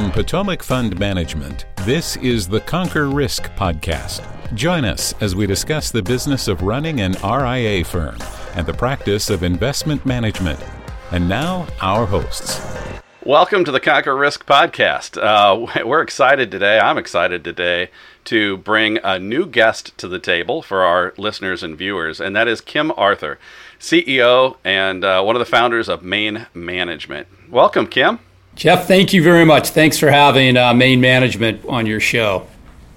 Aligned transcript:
From 0.00 0.10
Potomac 0.10 0.62
Fund 0.62 0.98
Management, 0.98 1.66
this 1.84 2.16
is 2.16 2.48
the 2.48 2.60
Conquer 2.60 3.10
Risk 3.10 3.50
podcast. 3.54 4.24
Join 4.54 4.86
us 4.86 5.14
as 5.20 5.36
we 5.36 5.46
discuss 5.46 5.90
the 5.90 6.02
business 6.02 6.48
of 6.48 6.62
running 6.62 7.02
an 7.02 7.16
RIA 7.22 7.84
firm 7.84 8.16
and 8.54 8.66
the 8.66 8.72
practice 8.72 9.28
of 9.28 9.42
investment 9.42 10.06
management. 10.06 10.58
And 11.10 11.28
now, 11.28 11.66
our 11.82 12.06
hosts. 12.06 12.62
Welcome 13.26 13.62
to 13.66 13.70
the 13.70 13.78
Conquer 13.78 14.16
Risk 14.16 14.46
podcast. 14.46 15.22
Uh, 15.22 15.66
we're 15.86 16.00
excited 16.00 16.50
today. 16.50 16.78
I'm 16.78 16.96
excited 16.96 17.44
today 17.44 17.90
to 18.24 18.56
bring 18.56 18.96
a 19.04 19.18
new 19.18 19.44
guest 19.44 19.98
to 19.98 20.08
the 20.08 20.18
table 20.18 20.62
for 20.62 20.80
our 20.82 21.12
listeners 21.18 21.62
and 21.62 21.76
viewers, 21.76 22.22
and 22.22 22.34
that 22.34 22.48
is 22.48 22.62
Kim 22.62 22.90
Arthur, 22.96 23.38
CEO 23.78 24.56
and 24.64 25.04
uh, 25.04 25.22
one 25.22 25.36
of 25.36 25.40
the 25.40 25.44
founders 25.44 25.90
of 25.90 26.02
Main 26.02 26.46
Management. 26.54 27.28
Welcome, 27.50 27.86
Kim. 27.86 28.20
Jeff, 28.60 28.86
thank 28.86 29.14
you 29.14 29.22
very 29.22 29.46
much. 29.46 29.70
Thanks 29.70 29.96
for 29.96 30.10
having 30.10 30.58
uh, 30.58 30.74
Main 30.74 31.00
Management 31.00 31.64
on 31.64 31.86
your 31.86 31.98
show. 31.98 32.46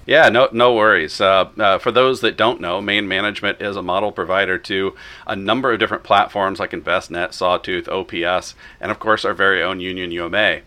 Yeah, 0.04 0.28
no, 0.28 0.50
no 0.52 0.74
worries. 0.74 1.22
Uh, 1.22 1.48
uh, 1.58 1.78
for 1.78 1.90
those 1.90 2.20
that 2.20 2.36
don't 2.36 2.60
know, 2.60 2.82
Main 2.82 3.08
Management 3.08 3.62
is 3.62 3.74
a 3.74 3.80
model 3.80 4.12
provider 4.12 4.58
to 4.58 4.94
a 5.26 5.34
number 5.34 5.72
of 5.72 5.78
different 5.78 6.02
platforms 6.02 6.60
like 6.60 6.72
Envestnet, 6.72 7.32
Sawtooth, 7.32 7.88
OPS, 7.88 8.54
and 8.78 8.90
of 8.90 8.98
course 8.98 9.24
our 9.24 9.32
very 9.32 9.62
own 9.62 9.80
Union 9.80 10.10
UMA. 10.10 10.60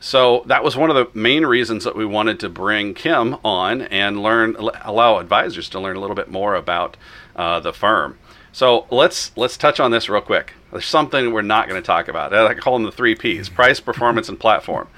So 0.00 0.44
that 0.46 0.64
was 0.64 0.78
one 0.78 0.88
of 0.88 0.96
the 0.96 1.10
main 1.12 1.44
reasons 1.44 1.84
that 1.84 1.94
we 1.94 2.06
wanted 2.06 2.40
to 2.40 2.48
bring 2.48 2.94
Kim 2.94 3.36
on 3.44 3.82
and 3.82 4.22
learn, 4.22 4.56
allow 4.56 5.18
advisors 5.18 5.68
to 5.68 5.78
learn 5.78 5.96
a 5.96 6.00
little 6.00 6.16
bit 6.16 6.30
more 6.30 6.54
about 6.54 6.96
uh, 7.36 7.60
the 7.60 7.74
firm. 7.74 8.18
So 8.52 8.86
let's 8.90 9.30
let's 9.36 9.58
touch 9.58 9.78
on 9.78 9.90
this 9.90 10.08
real 10.08 10.22
quick. 10.22 10.54
There's 10.70 10.86
something 10.86 11.32
we're 11.32 11.42
not 11.42 11.68
going 11.68 11.80
to 11.80 11.86
talk 11.86 12.08
about. 12.08 12.34
I 12.34 12.54
call 12.54 12.74
them 12.74 12.84
the 12.84 12.92
three 12.92 13.14
P's: 13.14 13.48
price, 13.48 13.80
performance, 13.80 14.28
and 14.28 14.38
platform. 14.38 14.88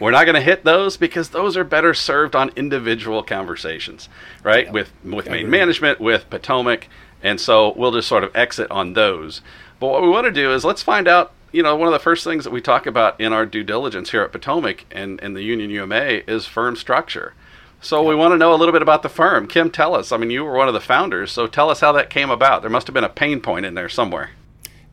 We're 0.00 0.10
not 0.10 0.24
going 0.24 0.34
to 0.34 0.40
hit 0.40 0.64
those 0.64 0.96
because 0.96 1.28
those 1.28 1.56
are 1.56 1.62
better 1.62 1.94
served 1.94 2.34
on 2.34 2.50
individual 2.56 3.22
conversations, 3.22 4.08
right? 4.42 4.70
With 4.72 4.92
with 5.04 5.30
main 5.30 5.48
management, 5.48 6.00
with 6.00 6.28
Potomac, 6.28 6.88
and 7.22 7.40
so 7.40 7.72
we'll 7.76 7.92
just 7.92 8.08
sort 8.08 8.24
of 8.24 8.34
exit 8.34 8.70
on 8.70 8.94
those. 8.94 9.42
But 9.78 9.88
what 9.88 10.02
we 10.02 10.08
want 10.08 10.26
to 10.26 10.32
do 10.32 10.52
is 10.52 10.64
let's 10.64 10.82
find 10.82 11.06
out. 11.06 11.32
You 11.52 11.62
know, 11.62 11.76
one 11.76 11.86
of 11.86 11.92
the 11.92 11.98
first 11.98 12.24
things 12.24 12.44
that 12.44 12.50
we 12.50 12.62
talk 12.62 12.86
about 12.86 13.20
in 13.20 13.34
our 13.34 13.44
due 13.44 13.62
diligence 13.62 14.10
here 14.10 14.22
at 14.22 14.32
Potomac 14.32 14.86
and, 14.90 15.22
and 15.22 15.36
the 15.36 15.42
Union 15.42 15.68
UMA 15.68 16.22
is 16.26 16.46
firm 16.46 16.76
structure. 16.76 17.34
So 17.82 18.02
we 18.02 18.14
want 18.14 18.32
to 18.32 18.38
know 18.38 18.54
a 18.54 18.56
little 18.56 18.72
bit 18.72 18.80
about 18.80 19.02
the 19.02 19.10
firm. 19.10 19.46
Kim, 19.46 19.70
tell 19.70 19.94
us. 19.94 20.12
I 20.12 20.16
mean, 20.16 20.30
you 20.30 20.44
were 20.44 20.54
one 20.54 20.68
of 20.68 20.72
the 20.72 20.80
founders, 20.80 21.30
so 21.30 21.46
tell 21.46 21.68
us 21.68 21.80
how 21.80 21.92
that 21.92 22.08
came 22.08 22.30
about. 22.30 22.62
There 22.62 22.70
must 22.70 22.86
have 22.86 22.94
been 22.94 23.04
a 23.04 23.08
pain 23.10 23.40
point 23.40 23.66
in 23.66 23.74
there 23.74 23.90
somewhere. 23.90 24.30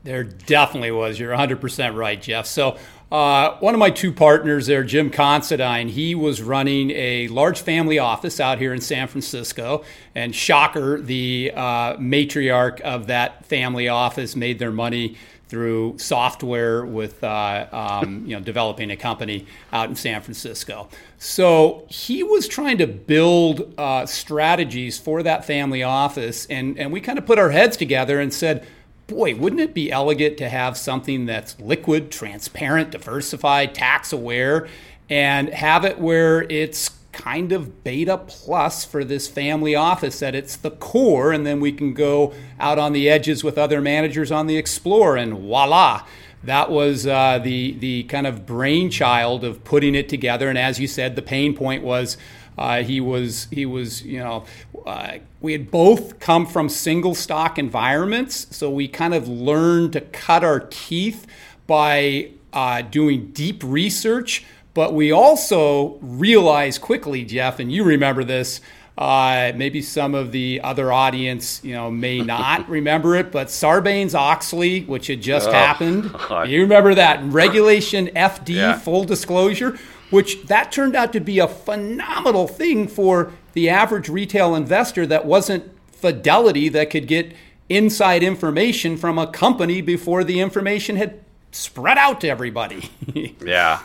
There 0.04 0.24
definitely 0.24 0.92
was. 0.92 1.20
You're 1.20 1.34
100% 1.34 1.96
right, 1.96 2.22
Jeff. 2.22 2.46
So 2.46 2.78
uh, 3.12 3.58
one 3.60 3.74
of 3.74 3.80
my 3.80 3.90
two 3.90 4.14
partners 4.14 4.68
there, 4.68 4.84
Jim 4.84 5.10
Considine, 5.10 5.90
he 5.90 6.16
was 6.16 6.42
running 6.42 6.92
a 6.92 7.28
large 7.28 7.62
family 7.62 8.00
office 8.00 8.40
out 8.40 8.60
here 8.60 8.74
in 8.74 8.82
San 8.82 9.08
Francisco. 9.08 9.84
And 10.16 10.34
shocker, 10.34 11.02
the 11.02 11.52
uh, 11.56 11.98
matriarch 11.98 12.82
of 12.82 13.08
that 13.08 13.46
family 13.46 13.88
office 13.90 14.36
made 14.36 14.60
their 14.60 14.72
money 14.72 15.18
through 15.50 15.98
software 15.98 16.86
with 16.86 17.24
uh, 17.24 17.66
um, 17.72 18.24
you 18.26 18.36
know 18.36 18.40
developing 18.40 18.92
a 18.92 18.96
company 18.96 19.48
out 19.74 19.90
in 19.90 19.96
San 19.96 20.22
Francisco. 20.22 20.88
So 21.18 21.88
he 21.90 22.22
was 22.22 22.48
trying 22.48 22.78
to 22.78 22.88
build 22.88 23.74
uh, 23.78 24.06
strategies 24.06 25.00
for 25.00 25.24
that 25.24 25.46
family 25.46 25.82
office, 25.82 26.46
and 26.46 26.78
and 26.78 26.92
we 26.92 27.02
kind 27.02 27.18
of 27.18 27.26
put 27.26 27.40
our 27.40 27.50
heads 27.50 27.76
together 27.76 28.20
and 28.20 28.32
said 28.32 28.68
boy, 29.10 29.36
wouldn't 29.36 29.62
it 29.62 29.74
be 29.74 29.92
elegant 29.92 30.38
to 30.38 30.48
have 30.48 30.78
something 30.78 31.26
that's 31.26 31.60
liquid, 31.60 32.12
transparent, 32.12 32.92
diversified, 32.92 33.76
tax 33.76 34.14
aware, 34.14 34.68
and 35.10 35.50
have 35.50 35.84
it 35.84 36.00
where 36.00 36.44
it's 36.44 36.92
kind 37.12 37.52
of 37.52 37.84
beta 37.84 38.18
plus 38.18 38.86
for 38.86 39.04
this 39.04 39.28
family 39.28 39.76
office 39.76 40.20
that 40.20 40.36
it's 40.36 40.56
the 40.56 40.72
core 40.72 41.34
and 41.34 41.46
then 41.46 41.60
we 41.60 41.72
can 41.72 41.94
go 41.94 42.34
out 42.60 42.78
on 42.78 42.94
the 42.94 43.10
edges 43.10 43.44
with 43.44 43.58
other 43.58 43.82
managers 43.82 44.32
on 44.32 44.48
the 44.48 44.56
explore 44.56 45.18
and 45.18 45.34
voila! 45.34 46.06
That 46.42 46.72
was 46.72 47.06
uh, 47.06 47.40
the 47.40 47.74
the 47.74 48.04
kind 48.04 48.26
of 48.26 48.46
brainchild 48.46 49.44
of 49.44 49.66
putting 49.66 49.96
it 49.96 50.08
together 50.08 50.48
and 50.48 50.58
as 50.58 50.80
you 50.80 50.88
said 50.88 51.18
the 51.18 51.22
pain 51.22 51.54
point 51.54 51.84
was 51.84 52.16
uh, 52.60 52.84
he 52.84 53.00
was 53.00 53.48
he 53.52 53.66
was 53.66 54.04
you 54.04 54.20
know 54.20 54.44
uh, 54.86 55.14
we 55.40 55.54
had 55.54 55.72
both 55.72 56.20
come 56.20 56.46
from 56.46 56.68
single 56.68 57.16
stock 57.16 57.58
environments, 57.58 58.54
so 58.56 58.70
we 58.70 58.86
kind 58.86 59.14
of 59.14 59.30
learned 59.30 59.94
to 59.94 60.02
cut 60.02 60.44
our 60.44 60.60
teeth 60.60 61.26
by 61.68 62.30
uh, 62.52 62.82
doing 62.82 63.28
deep 63.32 63.64
research. 63.64 64.46
But 64.74 64.94
we 64.94 65.10
also 65.10 65.98
realized 66.02 66.82
quickly, 66.82 67.24
Jeff, 67.24 67.60
and 67.60 67.72
you 67.72 67.86
remember 67.86 68.26
this. 68.26 68.60
Uh, 68.98 69.54
maybe 69.56 69.82
some 69.82 70.14
of 70.14 70.34
the 70.34 70.60
other 70.62 70.92
audience, 70.92 71.62
you 71.64 71.74
know, 71.74 71.90
may 71.90 72.20
not 72.36 72.68
remember 72.68 73.16
it, 73.16 73.32
but 73.32 73.48
Sarbanes 73.48 74.14
Oxley, 74.14 74.82
which 74.82 75.08
had 75.08 75.22
just 75.22 75.48
oh, 75.48 75.54
happened, 75.54 76.12
God. 76.28 76.50
you 76.50 76.60
remember 76.60 76.94
that 76.94 77.24
regulation 77.24 78.08
FD, 78.08 78.50
yeah. 78.50 78.78
full 78.78 79.06
disclosure 79.06 79.80
which 80.10 80.44
that 80.48 80.72
turned 80.72 80.96
out 80.96 81.14
to 81.14 81.20
be 81.20 81.40
a 81.40 81.48
phenomenal 81.48 82.48
thing 82.48 82.88
for 82.88 83.32
the 83.54 83.70
average 83.70 84.10
retail 84.10 84.56
investor 84.56 85.06
that 85.06 85.26
wasn't 85.26 85.72
fidelity 85.92 86.70
that 86.70 86.90
could 86.90 87.08
get 87.08 87.34
inside 87.68 88.24
information 88.24 88.98
from 88.98 89.18
a 89.18 89.28
company 89.28 89.82
before 89.82 90.24
the 90.24 90.40
information 90.40 90.96
had 90.96 91.20
spread 91.52 91.98
out 91.98 92.22
to 92.22 92.28
everybody. 92.28 92.90
yeah. 93.46 93.82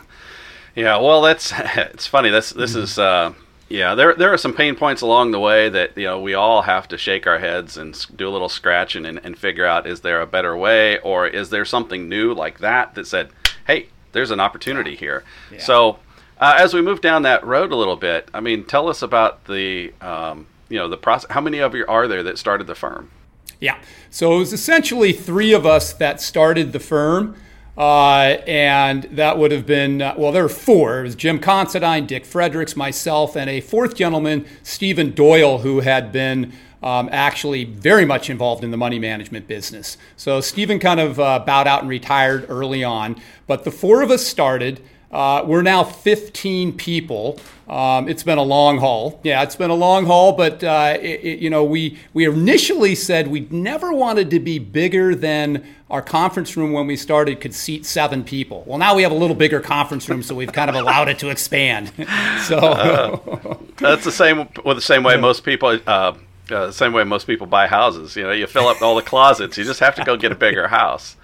Yeah, 0.75 0.97
well 0.97 1.21
that's 1.21 1.53
it's 1.57 2.07
funny. 2.07 2.29
This 2.29 2.49
this 2.51 2.71
mm-hmm. 2.71 2.81
is 2.81 2.99
uh, 2.99 3.33
yeah, 3.69 3.95
there 3.95 4.13
there 4.13 4.33
are 4.33 4.37
some 4.37 4.53
pain 4.53 4.75
points 4.75 5.01
along 5.01 5.31
the 5.31 5.39
way 5.39 5.69
that 5.69 5.97
you 5.97 6.03
know 6.03 6.19
we 6.19 6.33
all 6.33 6.63
have 6.63 6.87
to 6.89 6.97
shake 6.97 7.25
our 7.27 7.39
heads 7.39 7.77
and 7.77 8.05
do 8.15 8.27
a 8.27 8.31
little 8.31 8.49
scratching 8.49 9.05
and, 9.05 9.19
and 9.23 9.37
figure 9.37 9.65
out 9.65 9.87
is 9.87 10.01
there 10.01 10.21
a 10.21 10.27
better 10.27 10.55
way 10.55 10.99
or 10.99 11.27
is 11.27 11.49
there 11.49 11.65
something 11.65 12.09
new 12.09 12.33
like 12.33 12.59
that 12.59 12.93
that 12.95 13.07
said, 13.07 13.29
hey, 13.67 13.87
there's 14.11 14.31
an 14.31 14.39
opportunity 14.39 14.91
yeah. 14.91 14.97
here. 14.97 15.23
Yeah. 15.51 15.59
So 15.59 15.99
uh, 16.39 16.55
as 16.57 16.73
we 16.73 16.81
move 16.81 17.01
down 17.01 17.23
that 17.23 17.45
road 17.45 17.71
a 17.71 17.75
little 17.75 17.95
bit, 17.95 18.29
I 18.33 18.39
mean, 18.39 18.65
tell 18.65 18.87
us 18.89 19.01
about 19.01 19.45
the 19.45 19.93
um, 20.01 20.47
you 20.69 20.77
know 20.77 20.87
the 20.87 20.97
process. 20.97 21.31
How 21.31 21.41
many 21.41 21.59
of 21.59 21.75
you 21.75 21.85
are 21.87 22.07
there 22.07 22.23
that 22.23 22.37
started 22.37 22.67
the 22.67 22.75
firm? 22.75 23.11
Yeah, 23.59 23.77
so 24.09 24.35
it 24.35 24.39
was 24.39 24.53
essentially 24.53 25.13
three 25.13 25.53
of 25.53 25.65
us 25.65 25.93
that 25.93 26.21
started 26.21 26.73
the 26.73 26.79
firm. 26.79 27.35
Uh, 27.77 28.37
and 28.47 29.03
that 29.11 29.37
would 29.37 29.51
have 29.51 29.65
been, 29.65 30.01
uh, 30.01 30.15
well, 30.17 30.31
there 30.31 30.43
were 30.43 30.47
four. 30.47 31.01
It 31.01 31.03
was 31.03 31.15
Jim 31.15 31.39
Considine, 31.39 32.05
Dick 32.05 32.25
Fredericks, 32.25 32.77
myself, 32.77 33.35
and 33.35 33.49
a 33.49 33.59
fourth 33.59 33.95
gentleman, 33.95 34.45
Stephen 34.63 35.11
Doyle, 35.11 35.57
who 35.57 35.81
had 35.81 36.13
been 36.13 36.53
um, 36.81 37.09
actually 37.11 37.65
very 37.65 38.05
much 38.05 38.29
involved 38.29 38.63
in 38.63 38.71
the 38.71 38.77
money 38.77 38.99
management 38.99 39.47
business. 39.47 39.97
So 40.15 40.39
Stephen 40.39 40.79
kind 40.79 41.01
of 41.01 41.19
uh, 41.19 41.39
bowed 41.39 41.67
out 41.67 41.81
and 41.81 41.89
retired 41.89 42.45
early 42.47 42.83
on. 42.83 43.19
But 43.47 43.65
the 43.65 43.71
four 43.71 44.01
of 44.01 44.09
us 44.09 44.25
started. 44.25 44.81
Uh, 45.11 45.43
we're 45.45 45.61
now 45.61 45.83
15 45.83 46.73
people. 46.73 47.39
Um, 47.67 48.07
it's 48.07 48.23
been 48.23 48.37
a 48.37 48.43
long 48.43 48.77
haul. 48.77 49.19
Yeah, 49.23 49.41
it's 49.43 49.55
been 49.55 49.69
a 49.69 49.75
long 49.75 50.05
haul, 50.05 50.33
but 50.33 50.63
uh, 50.63 50.97
it, 51.01 51.23
it, 51.23 51.39
you 51.39 51.49
know, 51.49 51.63
we 51.63 51.97
we 52.13 52.25
initially 52.25 52.93
said 52.95 53.27
we 53.27 53.47
never 53.49 53.91
wanted 53.91 54.29
to 54.31 54.39
be 54.39 54.59
bigger 54.59 55.15
than 55.15 55.65
our 55.89 56.01
conference 56.01 56.57
room 56.57 56.73
when 56.73 56.85
we 56.87 56.95
started 56.95 57.39
could 57.41 57.53
seat 57.53 57.85
seven 57.85 58.23
people. 58.23 58.63
Well, 58.67 58.77
now 58.77 58.95
we 58.95 59.03
have 59.03 59.11
a 59.11 59.15
little 59.15 59.35
bigger 59.35 59.59
conference 59.59 60.07
room, 60.09 60.21
so 60.21 60.35
we've 60.35 60.51
kind 60.51 60.69
of 60.69 60.75
allowed 60.75 61.09
it 61.09 61.19
to 61.19 61.29
expand. 61.29 61.91
so 62.43 62.57
uh, 62.57 63.57
that's 63.77 64.03
the 64.03 64.11
same. 64.11 64.47
Well, 64.63 64.75
the 64.75 64.81
same 64.81 65.03
way 65.03 65.17
most 65.17 65.43
people. 65.43 65.79
Uh, 65.87 66.13
uh, 66.51 66.69
same 66.69 66.93
way 66.93 67.03
most 67.03 67.25
people 67.25 67.47
buy 67.47 67.65
houses. 67.65 68.15
You 68.15 68.23
know, 68.23 68.31
you 68.31 68.45
fill 68.45 68.67
up 68.67 68.79
all 68.81 68.95
the 68.95 69.01
closets. 69.01 69.57
You 69.57 69.63
just 69.63 69.79
have 69.79 69.95
to 69.95 70.03
go 70.03 70.15
get 70.15 70.31
a 70.31 70.35
bigger 70.35 70.67
house. 70.67 71.15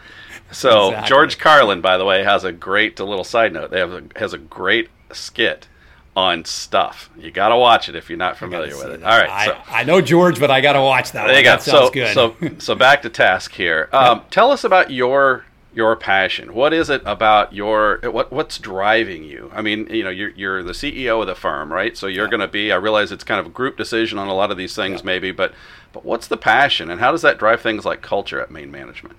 So 0.52 0.90
exactly. 0.90 1.10
George 1.10 1.38
Carlin, 1.38 1.82
by 1.82 1.98
the 1.98 2.06
way, 2.06 2.24
has 2.24 2.44
a 2.44 2.52
great 2.52 3.00
a 3.00 3.06
little 3.06 3.24
side 3.24 3.54
note. 3.54 3.72
They 3.72 3.80
have 3.80 3.94
a, 3.94 4.04
has 4.18 4.34
a 4.34 4.38
great 4.38 4.90
skit 5.12 5.68
on 6.16 6.44
stuff. 6.44 7.10
You 7.18 7.32
got 7.32 7.50
to 7.50 7.58
watch 7.58 7.88
it 7.88 7.96
if 7.96 8.10
you're 8.10 8.18
not 8.18 8.38
familiar 8.38 8.76
with 8.76 8.88
it. 8.88 9.00
That. 9.02 9.12
All 9.12 9.20
right, 9.20 9.30
I, 9.30 9.46
so, 9.46 9.58
I 9.68 9.84
know 9.84 10.02
George, 10.02 10.40
but 10.40 10.52
I 10.52 10.62
got 10.62 10.74
to 10.74 10.82
watch 10.82 11.14
that. 11.14 11.28
There 11.28 11.38
you 11.38 11.44
go. 11.44 11.52
That 11.52 11.62
so, 11.62 11.90
good. 11.90 12.14
so 12.14 12.36
so 12.60 12.76
back 12.76 13.02
to 13.04 13.10
task 13.10 13.54
here. 13.54 13.90
Um, 13.92 14.24
Tell 14.30 14.52
us 14.52 14.64
about 14.64 14.92
your 14.92 15.46
your 15.74 15.96
passion. 15.96 16.54
What 16.54 16.74
is 16.74 16.90
it 16.90 17.02
about 17.06 17.54
your 17.54 18.00
what 18.04 18.32
what's 18.32 18.58
driving 18.58 19.24
you? 19.24 19.50
I 19.54 19.62
mean, 19.62 19.88
you 19.90 20.04
know, 20.04 20.10
you're 20.10 20.32
you're 20.32 20.64
the 20.64 20.74
CEO 20.74 21.22
of 21.22 21.28
the 21.28 21.36
firm, 21.36 21.72
right? 21.72 21.96
So 21.96 22.08
you're 22.08 22.28
going 22.28 22.42
to 22.42 22.48
be. 22.48 22.72
I 22.72 22.76
realize 22.76 23.12
it's 23.12 23.24
kind 23.24 23.40
of 23.40 23.46
a 23.46 23.50
group 23.50 23.78
decision 23.78 24.18
on 24.18 24.28
a 24.28 24.34
lot 24.34 24.52
of 24.52 24.58
these 24.58 24.76
things, 24.76 25.00
yeah. 25.00 25.06
maybe, 25.06 25.32
but 25.32 25.54
but 25.94 26.04
what's 26.04 26.28
the 26.28 26.38
passion, 26.38 26.90
and 26.90 27.00
how 27.00 27.12
does 27.12 27.22
that 27.22 27.38
drive 27.38 27.62
things 27.62 27.86
like 27.86 28.02
culture 28.02 28.42
at 28.42 28.52
Main 28.52 28.72
Management? 28.72 29.16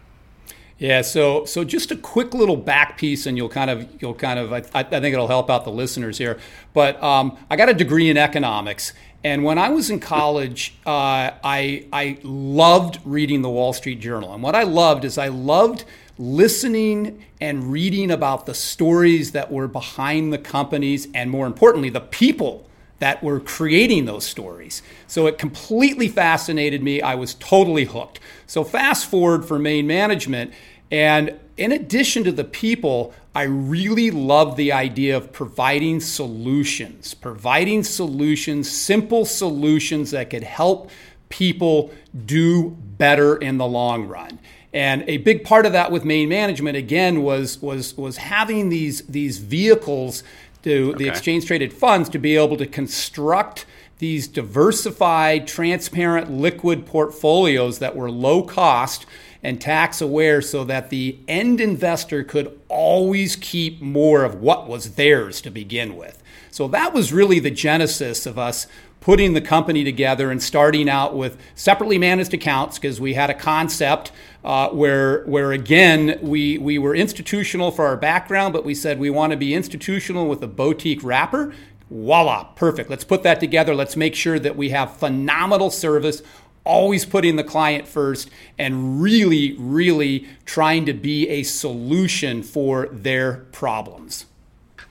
Yeah, 0.79 1.03
so 1.03 1.45
so 1.45 1.65
just 1.65 1.91
a 1.91 1.97
quick 1.97 2.35
little 2.35 2.57
back 2.57 2.99
piece, 2.99 3.27
and 3.27 3.37
you'll 3.37 3.49
kind 3.49 3.71
of 3.71 4.03
you'll 4.03 4.15
kind 4.15 4.39
of 4.39 4.53
I, 4.53 4.59
I 4.75 4.83
think 4.83 5.13
it'll 5.13 5.29
help 5.29 5.51
out 5.51 5.65
the 5.65 5.71
listeners 5.71 6.19
here. 6.19 6.39
But 6.73 7.01
um, 7.03 7.39
I 7.51 7.57
got 7.57 7.69
a 7.69 7.75
degree 7.75 8.11
in 8.11 8.17
economics, 8.17 8.93
and 9.23 9.45
when 9.45 9.59
I 9.59 9.69
was 9.69 9.91
in 9.91 10.01
college, 10.01 10.75
uh, 10.85 11.31
I 11.45 11.87
I 11.93 12.19
loved 12.23 12.99
reading 13.05 13.43
the 13.43 13.51
Wall 13.51 13.73
Street 13.73 14.01
Journal, 14.01 14.35
and 14.35 14.43
what 14.43 14.55
I 14.55 14.65
loved 14.65 15.05
is 15.05 15.19
I 15.19 15.29
loved 15.29 15.85
listening 16.19 17.25
and 17.41 17.73
reading 17.73 18.11
about 18.11 18.47
the 18.47 18.55
stories 18.55 19.33
that 19.33 19.51
were 19.51 19.67
behind 19.67 20.33
the 20.33 20.39
companies 20.39 21.09
and 21.15 21.31
more 21.31 21.47
importantly, 21.47 21.91
the 21.91 22.01
people 22.01 22.67
that 23.03 23.21
were 23.21 23.41
creating 23.41 24.05
those 24.05 24.25
stories. 24.25 24.81
So 25.09 25.27
it 25.27 25.37
completely 25.37 26.07
fascinated 26.07 26.85
me. 26.85 27.03
I 27.03 27.17
was 27.17 27.35
totally 27.35 27.85
hooked. 27.85 28.21
So 28.47 28.63
fast 28.63 29.11
forward 29.11 29.45
for 29.45 29.59
Main 29.59 29.89
Management, 29.89 30.53
and 30.93 31.37
in 31.57 31.73
addition 31.73 32.23
to 32.23 32.31
the 32.31 32.45
people, 32.45 33.13
I 33.35 33.43
really 33.43 34.13
love 34.13 34.55
the 34.55 34.71
idea 34.71 35.17
of 35.17 35.33
providing 35.33 35.99
solutions, 35.99 37.13
providing 37.15 37.83
solutions, 37.83 38.71
simple 38.71 39.25
solutions 39.25 40.13
that 40.13 40.31
could 40.31 40.45
help 40.45 40.89
people 41.29 41.91
do 42.25 42.71
better 42.99 43.37
in 43.37 43.59
the 43.59 43.67
long 43.67 44.07
run. 44.07 44.39
And 44.73 45.03
a 45.09 45.17
big 45.17 45.43
part 45.43 45.67
of 45.67 45.73
that 45.73 45.91
with 45.91 46.05
main 46.05 46.29
management 46.29 46.77
again 46.77 47.25
was 47.25 47.61
was 47.61 47.97
was 47.97 48.19
having 48.19 48.69
these 48.69 49.03
these 49.03 49.39
vehicles 49.39 50.23
to 50.63 50.91
okay. 50.91 51.05
the 51.05 51.09
exchange 51.09 51.47
traded 51.47 51.73
funds 51.73 52.09
to 52.11 52.19
be 52.19 52.37
able 52.37 52.57
to 52.57 52.67
construct 52.67 53.67
these 53.99 54.27
diversified, 54.27 55.47
transparent, 55.47 56.31
liquid 56.31 56.87
portfolios 56.87 57.79
that 57.79 57.95
were 57.95 58.11
low 58.11 58.43
cost 58.43 59.07
and 59.43 59.61
tax 59.61 60.01
aware 60.01 60.41
so 60.41 60.65
that 60.65 60.91
the 60.91 61.19
end 61.29 61.61
investor 61.61 62.23
could 62.25 62.59
always 62.69 63.37
keep 63.37 63.81
more 63.81 64.25
of 64.25 64.37
what 64.37 64.69
was 64.69 64.95
theirs 64.95 65.41
to 65.41 65.51
begin 65.51 65.97
with. 65.97 66.23
So 66.51 66.69
that 66.69 66.93
was 66.93 67.13
really 67.13 67.39
the 67.39 67.51
genesis 67.51 68.27
of 68.27 68.39
us 68.39 68.67
putting 69.01 69.35
the 69.35 69.41
company 69.41 69.83
together 69.83 70.31
and 70.31 70.43
starting 70.43 70.89
out 70.89 71.15
with 71.17 71.37
separately 71.55 71.99
managed 71.99 72.33
accounts 72.33 72.79
because 72.79 73.01
we 73.01 73.15
had 73.15 73.31
a 73.31 73.35
concept 73.35 74.13
uh, 74.45 74.69
where, 74.71 75.25
where 75.25 75.53
again, 75.53 76.19
we, 76.21 76.59
we 76.59 76.79
were 76.79 76.95
institutional 76.95 77.71
for 77.71 77.87
our 77.87 77.97
background, 77.97 78.53
but 78.53 78.65
we 78.65 78.75
said 78.75 78.99
we 78.99 79.11
want 79.11 79.31
to 79.31 79.37
be 79.37 79.55
institutional 79.55 80.29
with 80.29 80.43
a 80.43 80.49
boutique 80.49 81.03
wrapper. 81.05 81.55
Voila, 81.91 82.45
perfect. 82.45 82.89
Let's 82.91 83.05
put 83.05 83.23
that 83.23 83.39
together. 83.39 83.75
Let's 83.75 83.97
make 83.97 84.15
sure 84.15 84.39
that 84.39 84.57
we 84.57 84.71
have 84.71 84.97
phenomenal 84.97 85.71
service 85.71 86.23
always 86.65 87.05
putting 87.05 87.37
the 87.37 87.45
client 87.45 87.87
first 87.89 88.31
and 88.59 89.03
really, 89.03 89.57
really 89.59 90.29
trying 90.45 90.87
to 90.87 90.93
be 90.93 91.29
a 91.29 91.43
solution 91.43 92.43
for 92.43 92.87
their 92.87 93.47
problems. 93.53 94.27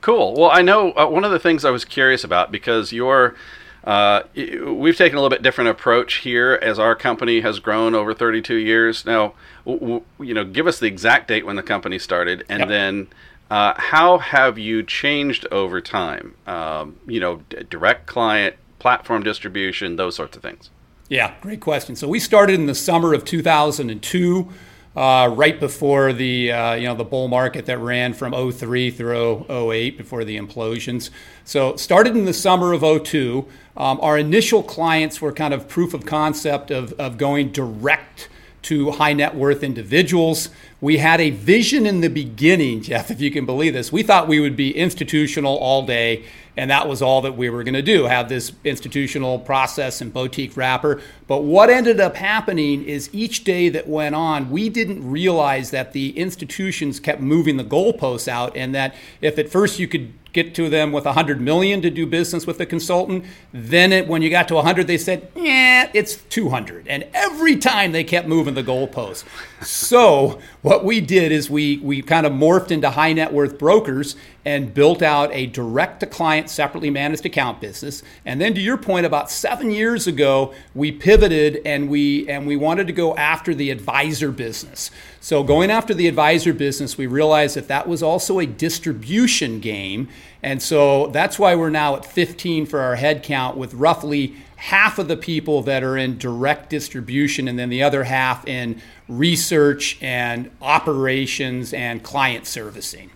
Cool. 0.01 0.33
Well, 0.35 0.49
I 0.51 0.61
know 0.61 0.91
uh, 0.93 1.07
one 1.07 1.23
of 1.23 1.31
the 1.31 1.39
things 1.39 1.63
I 1.63 1.69
was 1.69 1.85
curious 1.85 2.23
about 2.23 2.51
because 2.51 2.91
you're. 2.91 3.35
Uh, 3.83 4.21
we've 4.35 4.95
taken 4.95 5.17
a 5.17 5.21
little 5.21 5.29
bit 5.29 5.41
different 5.41 5.69
approach 5.69 6.15
here 6.17 6.59
as 6.61 6.77
our 6.77 6.95
company 6.95 7.41
has 7.41 7.59
grown 7.59 7.95
over 7.95 8.13
32 8.13 8.55
years. 8.55 9.05
Now, 9.05 9.33
w- 9.65 9.79
w- 9.79 10.03
you 10.19 10.33
know, 10.33 10.43
give 10.43 10.67
us 10.67 10.79
the 10.79 10.85
exact 10.85 11.27
date 11.27 11.45
when 11.45 11.55
the 11.55 11.63
company 11.63 11.97
started, 11.97 12.45
and 12.47 12.59
yep. 12.59 12.69
then 12.69 13.07
uh, 13.49 13.73
how 13.75 14.19
have 14.19 14.59
you 14.59 14.83
changed 14.83 15.47
over 15.51 15.81
time? 15.81 16.35
Um, 16.45 16.97
you 17.07 17.19
know, 17.19 17.37
d- 17.49 17.63
direct 17.69 18.05
client, 18.05 18.55
platform 18.77 19.23
distribution, 19.23 19.95
those 19.95 20.15
sorts 20.15 20.37
of 20.37 20.43
things. 20.43 20.69
Yeah, 21.09 21.33
great 21.41 21.59
question. 21.59 21.95
So 21.95 22.07
we 22.07 22.19
started 22.19 22.55
in 22.55 22.67
the 22.67 22.75
summer 22.75 23.13
of 23.13 23.25
2002, 23.25 24.47
uh, 24.95 25.33
right 25.33 25.59
before 25.59 26.11
the 26.11 26.51
uh, 26.51 26.73
you 26.73 26.85
know 26.85 26.95
the 26.95 27.03
bull 27.03 27.27
market 27.27 27.65
that 27.65 27.77
ran 27.79 28.13
from 28.13 28.33
03 28.51 28.91
through 28.91 29.45
08 29.49 29.97
before 29.97 30.23
the 30.23 30.37
implosions. 30.37 31.09
So 31.45 31.75
started 31.75 32.15
in 32.15 32.25
the 32.25 32.33
summer 32.33 32.73
of 32.73 32.81
02. 32.81 33.45
Um, 33.77 33.99
our 34.01 34.17
initial 34.17 34.63
clients 34.63 35.21
were 35.21 35.31
kind 35.31 35.53
of 35.53 35.67
proof 35.67 35.93
of 35.93 36.05
concept 36.05 36.71
of, 36.71 36.91
of 36.93 37.17
going 37.17 37.51
direct 37.51 38.27
to 38.63 38.91
high 38.91 39.13
net 39.13 39.35
worth 39.35 39.63
individuals. 39.63 40.49
We 40.81 40.97
had 40.97 41.21
a 41.21 41.29
vision 41.29 41.85
in 41.85 42.01
the 42.01 42.09
beginning, 42.09 42.81
Jeff, 42.81 43.09
if 43.09 43.21
you 43.21 43.31
can 43.31 43.45
believe 43.45 43.73
this. 43.73 43.91
We 43.91 44.03
thought 44.03 44.27
we 44.27 44.39
would 44.39 44.55
be 44.55 44.75
institutional 44.75 45.57
all 45.57 45.85
day 45.85 46.25
and 46.57 46.69
that 46.69 46.87
was 46.87 47.01
all 47.01 47.21
that 47.21 47.37
we 47.37 47.49
were 47.49 47.63
going 47.63 47.73
to 47.73 47.81
do 47.81 48.05
have 48.05 48.29
this 48.29 48.51
institutional 48.63 49.39
process 49.39 50.01
and 50.01 50.13
boutique 50.13 50.55
wrapper. 50.57 51.01
But 51.27 51.43
what 51.43 51.69
ended 51.69 51.99
up 51.99 52.15
happening 52.15 52.83
is 52.83 53.09
each 53.13 53.43
day 53.43 53.69
that 53.69 53.87
went 53.87 54.15
on, 54.15 54.49
we 54.49 54.69
didn't 54.69 55.09
realize 55.09 55.71
that 55.71 55.93
the 55.93 56.17
institutions 56.17 56.99
kept 56.99 57.21
moving 57.21 57.57
the 57.57 57.63
goalposts 57.63 58.27
out, 58.27 58.55
and 58.55 58.75
that 58.75 58.95
if 59.21 59.39
at 59.39 59.49
first 59.49 59.79
you 59.79 59.87
could 59.87 60.13
get 60.33 60.55
to 60.55 60.69
them 60.69 60.91
with 60.91 61.05
100 61.05 61.41
million 61.41 61.81
to 61.81 61.89
do 61.89 62.05
business 62.05 62.47
with 62.47 62.57
the 62.57 62.65
consultant. 62.65 63.25
Then 63.51 63.91
it, 63.91 64.07
when 64.07 64.21
you 64.21 64.29
got 64.29 64.47
to 64.49 64.55
100, 64.55 64.87
they 64.87 64.97
said, 64.97 65.29
yeah, 65.35 65.89
it's 65.93 66.15
200. 66.15 66.87
And 66.87 67.07
every 67.13 67.57
time 67.57 67.91
they 67.91 68.03
kept 68.03 68.27
moving 68.27 68.53
the 68.53 68.63
goalposts. 68.63 69.25
so 69.65 70.39
what 70.61 70.85
we 70.85 71.01
did 71.01 71.31
is 71.31 71.49
we, 71.49 71.77
we 71.77 72.01
kind 72.01 72.25
of 72.25 72.31
morphed 72.31 72.71
into 72.71 72.89
high 72.89 73.13
net 73.13 73.33
worth 73.33 73.57
brokers 73.57 74.15
and 74.43 74.73
built 74.73 75.01
out 75.01 75.29
a 75.33 75.45
direct 75.45 75.99
to 75.99 76.05
client 76.05 76.49
separately 76.49 76.89
managed 76.89 77.25
account 77.25 77.61
business. 77.61 78.01
And 78.25 78.41
then 78.41 78.53
to 78.55 78.61
your 78.61 78.77
point 78.77 79.05
about 79.05 79.29
7 79.29 79.71
years 79.71 80.07
ago, 80.07 80.53
we 80.73 80.91
pivoted 80.91 81.61
and 81.65 81.89
we 81.89 82.27
and 82.27 82.47
we 82.47 82.55
wanted 82.55 82.87
to 82.87 82.93
go 82.93 83.15
after 83.15 83.53
the 83.53 83.69
advisor 83.69 84.31
business. 84.31 84.89
So 85.19 85.43
going 85.43 85.69
after 85.69 85.93
the 85.93 86.07
advisor 86.07 86.53
business, 86.53 86.97
we 86.97 87.05
realized 87.05 87.55
that 87.55 87.67
that 87.67 87.87
was 87.87 88.01
also 88.01 88.39
a 88.39 88.45
distribution 88.45 89.59
game. 89.59 90.09
And 90.41 90.61
so 90.61 91.07
that's 91.07 91.37
why 91.37 91.55
we're 91.55 91.69
now 91.69 91.95
at 91.95 92.05
15 92.05 92.65
for 92.65 92.79
our 92.79 92.95
head 92.95 93.21
count 93.21 93.57
with 93.57 93.73
roughly 93.75 94.35
half 94.55 94.97
of 94.99 95.07
the 95.07 95.17
people 95.17 95.61
that 95.63 95.83
are 95.83 95.97
in 95.97 96.17
direct 96.17 96.69
distribution 96.69 97.47
and 97.47 97.57
then 97.57 97.69
the 97.69 97.81
other 97.83 98.03
half 98.03 98.47
in 98.47 98.81
research 99.07 99.97
and 100.01 100.49
operations 100.61 101.73
and 101.73 102.03
client 102.03 102.45
servicing. 102.47 103.09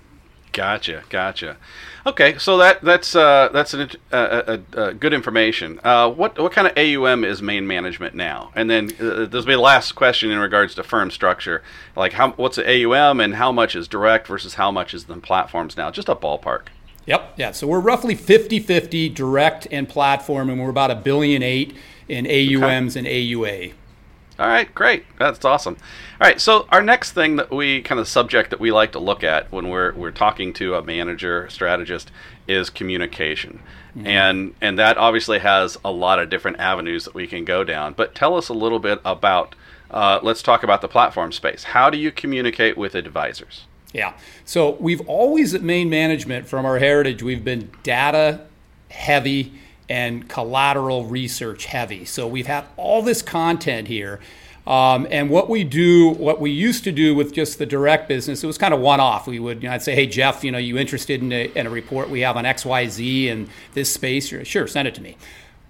Gotcha, 0.56 1.04
gotcha. 1.10 1.58
Okay, 2.06 2.38
so 2.38 2.58
that 2.60 2.82
that's 2.82 3.14
uh, 3.14 3.50
that's 3.52 3.74
an, 3.74 3.92
uh, 4.14 4.58
uh, 4.74 4.92
good 4.92 5.14
information. 5.14 5.82
Uh, 5.84 6.10
what 6.10 6.40
what 6.40 6.54
kind 6.54 6.66
of 6.66 6.78
AUM 6.78 7.26
is 7.26 7.42
main 7.42 7.68
management 7.68 8.16
now? 8.16 8.52
And 8.56 8.70
then 8.70 8.86
uh, 9.02 9.26
this 9.26 9.34
will 9.34 9.46
be 9.46 9.54
the 9.54 9.60
last 9.60 9.92
question 9.96 10.32
in 10.32 10.40
regards 10.40 10.74
to 10.76 10.84
firm 10.84 11.12
structure. 11.12 11.62
Like 11.98 12.14
how 12.14 12.32
what's 12.32 12.56
the 12.56 12.86
AUM 12.86 13.20
and 13.20 13.36
how 13.36 13.52
much 13.52 13.76
is 13.76 13.90
direct 13.90 14.28
versus 14.28 14.54
how 14.54 14.72
much 14.72 14.94
is 14.94 15.06
the 15.06 15.18
platforms 15.18 15.76
now? 15.76 15.92
Just 15.92 16.08
a 16.08 16.16
ballpark. 16.16 16.68
Yep, 17.06 17.34
yeah. 17.36 17.52
So 17.52 17.68
we're 17.68 17.82
roughly 17.82 18.16
50-50 18.16 19.14
direct 19.14 19.68
and 19.70 19.88
platform, 19.88 20.50
and 20.50 20.60
we're 20.60 20.70
about 20.70 20.90
a 20.90 20.96
billion 20.96 21.44
eight 21.44 21.76
in 22.08 22.26
AUMs 22.26 22.96
okay. 22.96 23.00
and 23.00 23.08
AUA. 23.08 23.74
All 24.38 24.48
right, 24.48 24.74
great. 24.76 25.06
That's 25.18 25.46
awesome. 25.46 25.78
All 26.20 26.28
right, 26.28 26.42
so 26.42 26.68
our 26.70 26.82
next 26.82 27.14
thing 27.14 27.38
that 27.38 27.52
we 27.52 27.82
kind 27.82 28.00
of 28.02 28.08
subject 28.08 28.50
that 28.50 28.60
we 28.60 28.72
like 28.72 28.92
to 28.92 29.00
look 29.00 29.24
at 29.24 29.52
when 29.52 29.70
we're 29.70 29.94
we're 29.94 30.12
talking 30.12 30.52
to 30.54 30.76
a 30.76 30.84
manager, 30.84 31.48
strategist 31.50 32.12
is 32.48 32.70
communication. 32.70 33.60
Mm-hmm. 33.96 34.08
And 34.08 34.56
and 34.60 34.78
that 34.78 34.98
obviously 34.98 35.40
has 35.40 35.78
a 35.86 35.92
lot 35.92 36.20
of 36.20 36.30
different 36.30 36.60
avenues 36.60 37.06
that 37.06 37.14
we 37.14 37.28
can 37.28 37.46
go 37.46 37.64
down. 37.64 37.94
But 37.94 38.14
tell 38.14 38.36
us 38.36 38.50
a 38.50 38.54
little 38.54 38.80
bit 38.80 39.00
about 39.06 39.56
uh, 39.90 40.20
let's 40.22 40.42
talk 40.42 40.64
about 40.64 40.82
the 40.82 40.90
platform 40.90 41.32
space. 41.32 41.64
How 41.64 41.90
do 41.90 41.98
you 41.98 42.12
communicate 42.12 42.78
with 42.78 42.96
advisors? 42.96 43.66
Yeah. 43.94 44.14
So 44.44 44.72
we've 44.72 45.08
always 45.08 45.54
at 45.54 45.62
Main 45.62 45.90
Management 45.90 46.48
from 46.48 46.66
our 46.66 46.80
heritage, 46.80 47.24
we've 47.24 47.46
been 47.46 47.72
data 47.84 48.42
heavy 48.90 49.54
and 49.90 50.28
collateral 50.28 51.06
research 51.06 51.66
heavy. 51.66 52.06
So 52.06 52.28
we've 52.28 52.48
had 52.48 52.66
all 52.78 53.02
this 53.02 53.22
content 53.22 53.88
here. 53.88 54.20
Um, 54.68 55.08
and 55.12 55.30
what 55.30 55.48
we 55.48 55.64
do, 55.64 56.10
what 56.10 56.42
we 56.42 56.50
used 56.50 56.84
to 56.86 56.92
do 56.92 57.14
with 57.14 57.34
just 57.34 57.60
the 57.60 57.68
direct 57.68 58.08
business, 58.08 58.44
it 58.44 58.48
was 58.48 58.58
kind 58.58 58.74
of 58.74 58.80
one 58.80 59.00
off. 59.00 59.28
We 59.28 59.40
would, 59.40 59.62
you 59.62 59.70
know, 59.70 59.76
I'd 59.76 59.84
say, 59.84 59.94
hey, 59.94 60.08
Jeff, 60.08 60.44
you 60.44 60.52
know, 60.52 60.58
you 60.58 60.78
interested 60.78 61.22
in 61.22 61.32
a, 61.32 61.52
in 61.56 61.68
a 61.68 61.70
report 61.70 62.10
we 62.10 62.22
have 62.22 62.36
on 62.36 62.46
XYZ 62.46 63.32
and 63.32 63.48
this 63.74 63.94
space? 63.94 64.28
Sure, 64.28 64.66
send 64.68 64.88
it 64.88 64.96
to 64.96 65.02
me. 65.02 65.18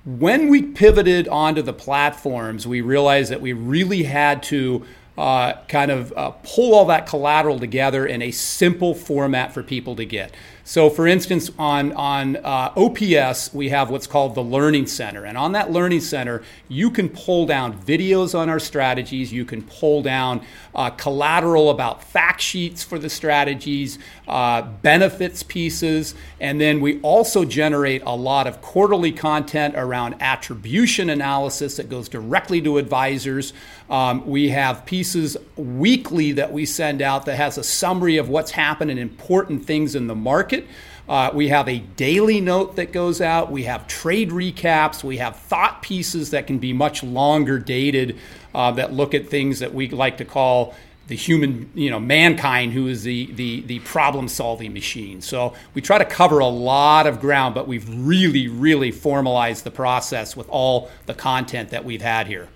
When 0.06 0.50
we 0.50 0.62
pivoted 0.62 1.28
onto 1.28 1.62
the 1.62 1.74
platforms, 1.74 2.66
we 2.66 2.80
realized 2.80 3.32
that 3.32 3.42
we 3.42 3.52
really 3.54 4.04
had 4.04 4.44
to 4.44 4.86
uh, 5.18 5.54
kind 5.68 5.92
of 5.92 6.14
uh, 6.16 6.32
pull 6.44 6.74
all 6.74 6.86
that 6.86 7.08
collateral 7.08 7.60
together 7.60 8.06
in 8.06 8.22
a 8.22 8.32
simple 8.32 8.94
format 8.94 9.54
for 9.54 9.64
people 9.64 9.96
to 9.96 10.06
get. 10.06 10.34
So, 10.68 10.90
for 10.90 11.06
instance, 11.06 11.52
on, 11.60 11.94
on 11.94 12.38
uh, 12.38 12.74
OPS, 12.76 13.54
we 13.54 13.70
have 13.70 13.92
what's 13.92 14.08
called 14.08 14.34
the 14.34 14.42
Learning 14.42 14.88
Center. 14.88 15.24
And 15.24 15.38
on 15.38 15.52
that 15.52 15.72
Learning 15.72 16.02
Center, 16.02 16.42
you 16.68 16.90
can 16.90 17.08
pull 17.08 17.46
down 17.46 17.80
videos 17.84 18.34
on 18.34 18.50
our 18.50 18.60
strategies, 18.60 19.32
you 19.32 19.46
can 19.46 19.62
pull 19.62 20.02
down 20.02 20.42
uh, 20.74 20.90
collateral 20.90 21.70
about 21.70 22.04
fact 22.04 22.42
sheets 22.42 22.84
for 22.84 22.98
the 22.98 23.12
strategies, 23.12 24.00
uh, 24.28 24.64
benefits 24.64 25.44
pieces, 25.44 26.16
and 26.40 26.60
then 26.60 26.82
we 26.82 27.00
also 27.02 27.46
generate 27.46 28.02
a 28.02 28.16
lot 28.16 28.48
of 28.48 28.60
quarterly 28.62 29.12
content 29.12 29.76
around 29.78 30.16
attribution 30.20 31.12
analysis 31.12 31.78
that 31.78 31.90
goes 31.90 32.10
directly 32.10 32.60
to 32.64 32.80
advisors. 32.80 33.54
Um, 33.90 34.26
we 34.26 34.50
have 34.50 34.86
pieces 34.86 35.38
weekly 35.56 36.32
that 36.34 36.52
we 36.52 36.66
send 36.66 37.02
out 37.02 37.26
that 37.26 37.36
has 37.36 37.58
a 37.58 37.64
summary 37.64 38.18
of 38.18 38.30
what's 38.30 38.52
happened 38.52 38.92
and 38.92 39.00
important 39.00 39.66
things 39.66 39.96
in 39.96 40.08
the 40.08 40.16
market. 40.16 40.66
Uh, 41.08 41.30
we 41.34 41.50
have 41.50 41.70
a 41.70 41.80
daily 41.80 42.42
note 42.42 42.78
that 42.78 42.92
goes 42.92 43.22
out. 43.22 43.52
We 43.52 43.64
have 43.64 43.88
trade 43.88 44.32
recaps. 44.32 45.04
We 45.04 45.18
have 45.18 45.36
thought 45.36 45.84
pieces 45.84 46.32
that 46.32 46.48
can 46.48 46.58
be 46.58 46.74
much 46.74 47.04
longer 47.04 47.60
dated 47.60 48.18
uh, 48.56 48.72
that 48.72 48.92
look 48.92 49.14
at 49.14 49.30
things 49.30 49.60
that 49.60 49.74
we 49.74 49.88
like 49.90 50.18
to 50.18 50.26
call 50.26 50.74
the 51.08 51.16
human, 51.16 51.70
you 51.76 51.92
know, 51.92 52.00
mankind 52.00 52.74
who 52.74 52.88
is 52.88 53.04
the, 53.04 53.32
the, 53.34 53.62
the 53.62 53.80
problem 53.82 54.28
solving 54.28 54.74
machine. 54.74 55.22
So 55.22 55.54
we 55.76 55.82
try 55.82 56.00
to 56.00 56.06
cover 56.06 56.40
a 56.40 56.48
lot 56.48 57.06
of 57.06 57.20
ground, 57.20 57.54
but 57.54 57.68
we've 57.68 57.88
really, 57.88 58.48
really 58.48 58.90
formalized 58.90 59.64
the 59.64 59.70
process 59.70 60.36
with 60.36 60.50
all 60.50 60.90
the 61.06 61.14
content 61.14 61.70
that 61.70 61.86
we've 61.86 62.02
had 62.02 62.26
here. 62.26 62.50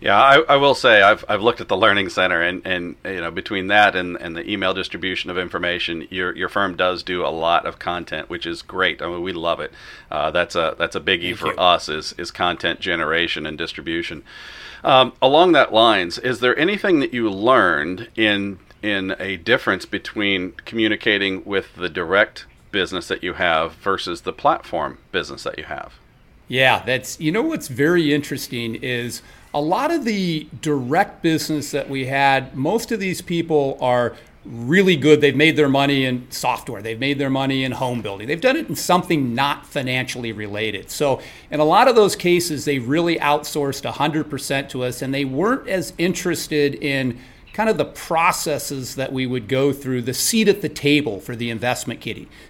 Yeah, 0.00 0.20
I, 0.20 0.40
I, 0.48 0.56
will 0.56 0.74
say 0.74 1.02
I've, 1.02 1.24
I've 1.28 1.42
looked 1.42 1.60
at 1.60 1.68
the 1.68 1.76
Learning 1.76 2.08
Center, 2.08 2.42
and, 2.42 2.62
and 2.66 2.96
you 3.04 3.20
know 3.20 3.30
between 3.30 3.68
that 3.68 3.96
and, 3.96 4.16
and 4.16 4.36
the 4.36 4.48
email 4.50 4.74
distribution 4.74 5.30
of 5.30 5.38
information, 5.38 6.06
your 6.10 6.34
your 6.36 6.48
firm 6.48 6.76
does 6.76 7.02
do 7.02 7.24
a 7.24 7.28
lot 7.28 7.66
of 7.66 7.78
content, 7.78 8.28
which 8.28 8.46
is 8.46 8.62
great. 8.62 9.00
I 9.00 9.08
mean, 9.08 9.22
we 9.22 9.32
love 9.32 9.60
it. 9.60 9.72
Uh, 10.10 10.30
that's 10.30 10.54
a 10.54 10.74
that's 10.78 10.96
a 10.96 11.00
biggie 11.00 11.28
Thank 11.28 11.38
for 11.38 11.52
you. 11.52 11.58
us 11.58 11.88
is 11.88 12.14
is 12.18 12.30
content 12.30 12.80
generation 12.80 13.46
and 13.46 13.56
distribution. 13.56 14.22
Um, 14.84 15.14
along 15.22 15.52
that 15.52 15.72
lines, 15.72 16.18
is 16.18 16.40
there 16.40 16.56
anything 16.58 17.00
that 17.00 17.12
you 17.12 17.30
learned 17.30 18.08
in 18.16 18.58
in 18.82 19.16
a 19.18 19.36
difference 19.36 19.86
between 19.86 20.52
communicating 20.64 21.44
with 21.44 21.74
the 21.74 21.88
direct 21.88 22.46
business 22.70 23.08
that 23.08 23.22
you 23.22 23.32
have 23.34 23.72
versus 23.74 24.20
the 24.20 24.32
platform 24.32 24.98
business 25.10 25.42
that 25.44 25.58
you 25.58 25.64
have? 25.64 25.94
Yeah, 26.48 26.82
that's 26.84 27.18
you 27.18 27.32
know 27.32 27.42
what's 27.42 27.68
very 27.68 28.14
interesting 28.14 28.76
is 28.76 29.22
a 29.56 29.60
lot 29.60 29.90
of 29.90 30.04
the 30.04 30.46
direct 30.60 31.22
business 31.22 31.70
that 31.70 31.88
we 31.88 32.04
had, 32.04 32.54
most 32.54 32.92
of 32.92 33.00
these 33.00 33.22
people 33.22 33.78
are 33.80 34.14
really 34.44 34.96
good. 34.96 35.22
They've 35.22 35.34
made 35.34 35.56
their 35.56 35.70
money 35.70 36.04
in 36.04 36.30
software, 36.30 36.82
they've 36.82 37.00
made 37.00 37.18
their 37.18 37.30
money 37.30 37.64
in 37.64 37.72
home 37.72 38.02
building, 38.02 38.28
they've 38.28 38.38
done 38.38 38.56
it 38.56 38.68
in 38.68 38.76
something 38.76 39.34
not 39.34 39.64
financially 39.64 40.30
related. 40.30 40.90
So, 40.90 41.22
in 41.50 41.58
a 41.58 41.64
lot 41.64 41.88
of 41.88 41.96
those 41.96 42.14
cases, 42.14 42.66
they 42.66 42.78
really 42.78 43.16
outsourced 43.16 43.90
100% 43.90 44.68
to 44.68 44.84
us 44.84 45.00
and 45.00 45.14
they 45.14 45.24
weren't 45.24 45.66
as 45.68 45.94
interested 45.96 46.74
in 46.74 47.18
kind 47.54 47.70
of 47.70 47.78
the 47.78 47.86
processes 47.86 48.94
that 48.96 49.10
we 49.10 49.26
would 49.26 49.48
go 49.48 49.72
through, 49.72 50.02
the 50.02 50.12
seat 50.12 50.48
at 50.48 50.60
the 50.60 50.68
table 50.68 51.18
for 51.18 51.34
the 51.34 51.48
investment 51.48 52.04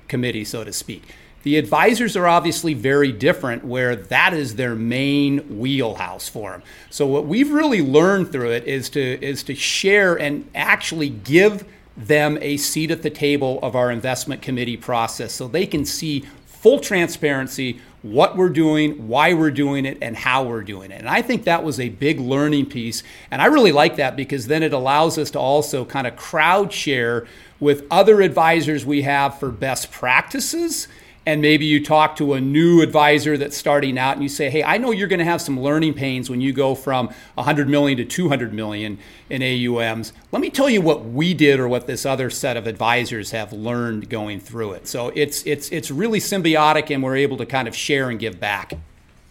committee, 0.08 0.44
so 0.44 0.64
to 0.64 0.72
speak. 0.72 1.04
The 1.46 1.58
advisors 1.58 2.16
are 2.16 2.26
obviously 2.26 2.74
very 2.74 3.12
different, 3.12 3.64
where 3.64 3.94
that 3.94 4.34
is 4.34 4.56
their 4.56 4.74
main 4.74 5.60
wheelhouse 5.60 6.28
for 6.28 6.50
them. 6.50 6.64
So 6.90 7.06
what 7.06 7.26
we've 7.26 7.52
really 7.52 7.80
learned 7.80 8.32
through 8.32 8.50
it 8.50 8.64
is 8.64 8.90
to 8.90 9.00
is 9.00 9.44
to 9.44 9.54
share 9.54 10.16
and 10.16 10.50
actually 10.56 11.08
give 11.08 11.64
them 11.96 12.36
a 12.40 12.56
seat 12.56 12.90
at 12.90 13.02
the 13.02 13.10
table 13.10 13.60
of 13.62 13.76
our 13.76 13.92
investment 13.92 14.42
committee 14.42 14.76
process, 14.76 15.32
so 15.32 15.46
they 15.46 15.66
can 15.66 15.84
see 15.84 16.24
full 16.46 16.80
transparency 16.80 17.80
what 18.02 18.36
we're 18.36 18.48
doing, 18.48 19.06
why 19.06 19.32
we're 19.32 19.52
doing 19.52 19.86
it, 19.86 19.98
and 20.02 20.16
how 20.16 20.42
we're 20.42 20.64
doing 20.64 20.90
it. 20.90 20.98
And 20.98 21.08
I 21.08 21.22
think 21.22 21.44
that 21.44 21.62
was 21.62 21.78
a 21.78 21.90
big 21.90 22.18
learning 22.18 22.66
piece. 22.66 23.04
And 23.30 23.40
I 23.40 23.46
really 23.46 23.70
like 23.70 23.94
that 23.96 24.16
because 24.16 24.48
then 24.48 24.64
it 24.64 24.72
allows 24.72 25.16
us 25.16 25.30
to 25.30 25.38
also 25.38 25.84
kind 25.84 26.08
of 26.08 26.16
crowd 26.16 26.72
share 26.72 27.24
with 27.60 27.86
other 27.88 28.20
advisors 28.20 28.84
we 28.84 29.02
have 29.02 29.38
for 29.38 29.52
best 29.52 29.92
practices 29.92 30.88
and 31.26 31.42
maybe 31.42 31.66
you 31.66 31.85
talk 31.85 32.16
to 32.16 32.35
a 32.35 32.40
new 32.40 32.80
advisor 32.80 33.37
that's 33.37 33.56
starting 33.56 33.99
out 33.99 34.14
and 34.14 34.23
you 34.23 34.28
say, 34.28 34.49
"Hey, 34.49 34.62
I 34.62 34.78
know 34.78 34.92
you're 34.92 35.09
going 35.09 35.18
to 35.18 35.25
have 35.25 35.42
some 35.42 35.61
learning 35.61 35.95
pains 35.95 36.30
when 36.30 36.40
you 36.40 36.52
go 36.52 36.76
from 36.76 37.11
100 37.35 37.68
million 37.68 37.99
to 37.99 38.04
200 38.04 38.54
million 38.54 38.99
in 39.28 39.42
AUMs. 39.42 40.12
Let 40.30 40.40
me 40.40 40.50
tell 40.50 40.71
you 40.71 40.80
what 40.80 41.04
we 41.04 41.35
did 41.35 41.59
or 41.59 41.66
what 41.66 41.88
this 41.88 42.06
other 42.06 42.30
set 42.30 42.56
of 42.56 42.68
advisors 42.68 43.33
have 43.33 43.52
learned 43.52 44.09
going 44.09 44.38
through 44.38 44.73
it." 44.73 44.87
So 44.87 45.11
it's 45.14 45.45
it's 45.45 45.68
it's 45.71 45.90
really 45.90 46.21
symbiotic 46.21 46.95
and 46.95 47.02
we're 47.02 47.16
able 47.16 47.37
to 47.38 47.47
kind 47.47 47.66
of 47.66 47.75
share 47.75 48.09
and 48.09 48.18
give 48.18 48.38
back. 48.38 48.75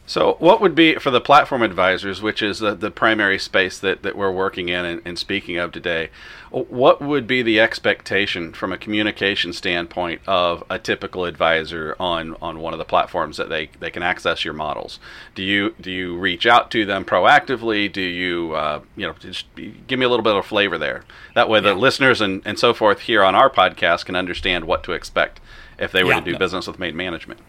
So, 0.07 0.35
what 0.37 0.61
would 0.61 0.75
be 0.75 0.95
for 0.95 1.09
the 1.09 1.19
platform 1.19 1.63
advisors, 1.63 2.21
which 2.21 2.43
is 2.43 2.59
the, 2.59 2.75
the 2.75 2.91
primary 2.91 3.39
space 3.39 3.79
that, 3.79 4.03
that 4.03 4.15
we're 4.15 4.31
working 4.31 4.69
in 4.69 4.85
and, 4.85 5.01
and, 5.03 5.17
speaking 5.17 5.57
of 5.57 5.71
today, 5.71 6.09
what 6.51 7.01
would 7.01 7.25
be 7.25 7.41
the 7.41 7.59
expectation 7.59 8.53
from 8.53 8.71
a 8.71 8.77
communication 8.77 9.51
standpoint 9.51 10.21
of 10.27 10.63
a 10.69 10.77
typical 10.77 11.25
advisor 11.25 11.95
on, 11.99 12.35
on 12.39 12.59
one 12.59 12.71
of 12.71 12.77
the 12.77 12.85
platforms 12.85 13.37
that 13.37 13.49
they, 13.49 13.71
they 13.79 13.89
can 13.89 14.03
access 14.03 14.45
your 14.45 14.53
models? 14.53 14.99
Do 15.33 15.41
you 15.41 15.73
do 15.81 15.89
you 15.89 16.15
reach 16.15 16.45
out 16.45 16.69
to 16.71 16.85
them 16.85 17.03
proactively? 17.03 17.91
Do 17.91 18.01
you 18.01 18.53
uh, 18.53 18.81
you 18.95 19.07
know 19.07 19.13
just 19.13 19.47
give 19.55 19.97
me 19.97 20.05
a 20.05 20.09
little 20.09 20.23
bit 20.23 20.35
of 20.35 20.45
flavor 20.45 20.77
there? 20.77 21.03
That 21.33 21.49
way, 21.49 21.61
the 21.61 21.69
yeah. 21.69 21.75
listeners 21.75 22.21
and, 22.21 22.43
and 22.45 22.59
so 22.59 22.75
forth 22.75 23.01
here 23.01 23.23
on 23.23 23.33
our 23.33 23.49
podcast 23.49 24.05
can 24.05 24.15
understand 24.15 24.65
what 24.65 24.83
to 24.83 24.91
expect 24.91 25.39
if 25.79 25.91
they 25.91 26.03
were 26.03 26.11
yeah, 26.11 26.19
to 26.19 26.31
do 26.33 26.37
business 26.37 26.67
with 26.67 26.77
Main 26.77 26.95
Management. 26.95 27.39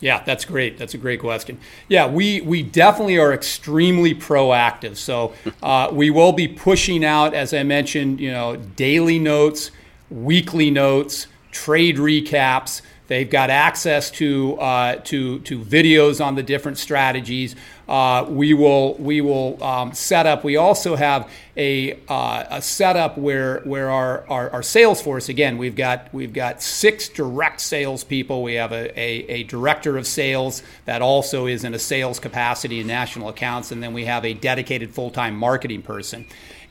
Yeah, 0.00 0.22
that's 0.24 0.44
great. 0.44 0.78
That's 0.78 0.94
a 0.94 0.98
great 0.98 1.20
question. 1.20 1.58
Yeah, 1.88 2.08
we, 2.08 2.40
we 2.40 2.62
definitely 2.62 3.18
are 3.18 3.32
extremely 3.32 4.14
proactive. 4.14 4.96
So 4.96 5.32
uh, 5.62 5.90
we 5.92 6.10
will 6.10 6.32
be 6.32 6.48
pushing 6.48 7.04
out, 7.04 7.34
as 7.34 7.54
I 7.54 7.62
mentioned, 7.62 8.20
you 8.20 8.32
know, 8.32 8.56
daily 8.56 9.18
notes, 9.18 9.70
weekly 10.10 10.70
notes, 10.70 11.28
trade 11.52 11.96
recaps. 11.96 12.82
They've 13.12 13.28
got 13.28 13.50
access 13.50 14.10
to 14.12 14.58
uh, 14.58 14.96
to 15.04 15.40
to 15.40 15.58
videos 15.58 16.24
on 16.24 16.34
the 16.34 16.42
different 16.42 16.78
strategies. 16.78 17.54
Uh, 17.86 18.24
we 18.26 18.54
will 18.54 18.94
we 18.94 19.20
will 19.20 19.62
um, 19.62 19.92
set 19.92 20.24
up. 20.24 20.44
We 20.44 20.56
also 20.56 20.96
have 20.96 21.30
a 21.54 22.00
uh, 22.08 22.44
a 22.48 22.62
setup 22.62 23.18
where 23.18 23.60
where 23.64 23.90
our, 23.90 24.24
our, 24.30 24.48
our 24.48 24.62
sales 24.62 25.02
force 25.02 25.28
again 25.28 25.58
we've 25.58 25.76
got 25.76 26.08
we've 26.14 26.32
got 26.32 26.62
six 26.62 27.10
direct 27.10 27.60
salespeople. 27.60 28.42
We 28.42 28.54
have 28.54 28.72
a, 28.72 28.98
a, 28.98 29.26
a 29.28 29.42
director 29.42 29.98
of 29.98 30.06
sales 30.06 30.62
that 30.86 31.02
also 31.02 31.44
is 31.46 31.64
in 31.64 31.74
a 31.74 31.78
sales 31.78 32.18
capacity 32.18 32.80
in 32.80 32.86
national 32.86 33.28
accounts, 33.28 33.72
and 33.72 33.82
then 33.82 33.92
we 33.92 34.06
have 34.06 34.24
a 34.24 34.32
dedicated 34.32 34.94
full 34.94 35.10
time 35.10 35.36
marketing 35.36 35.82
person. 35.82 36.24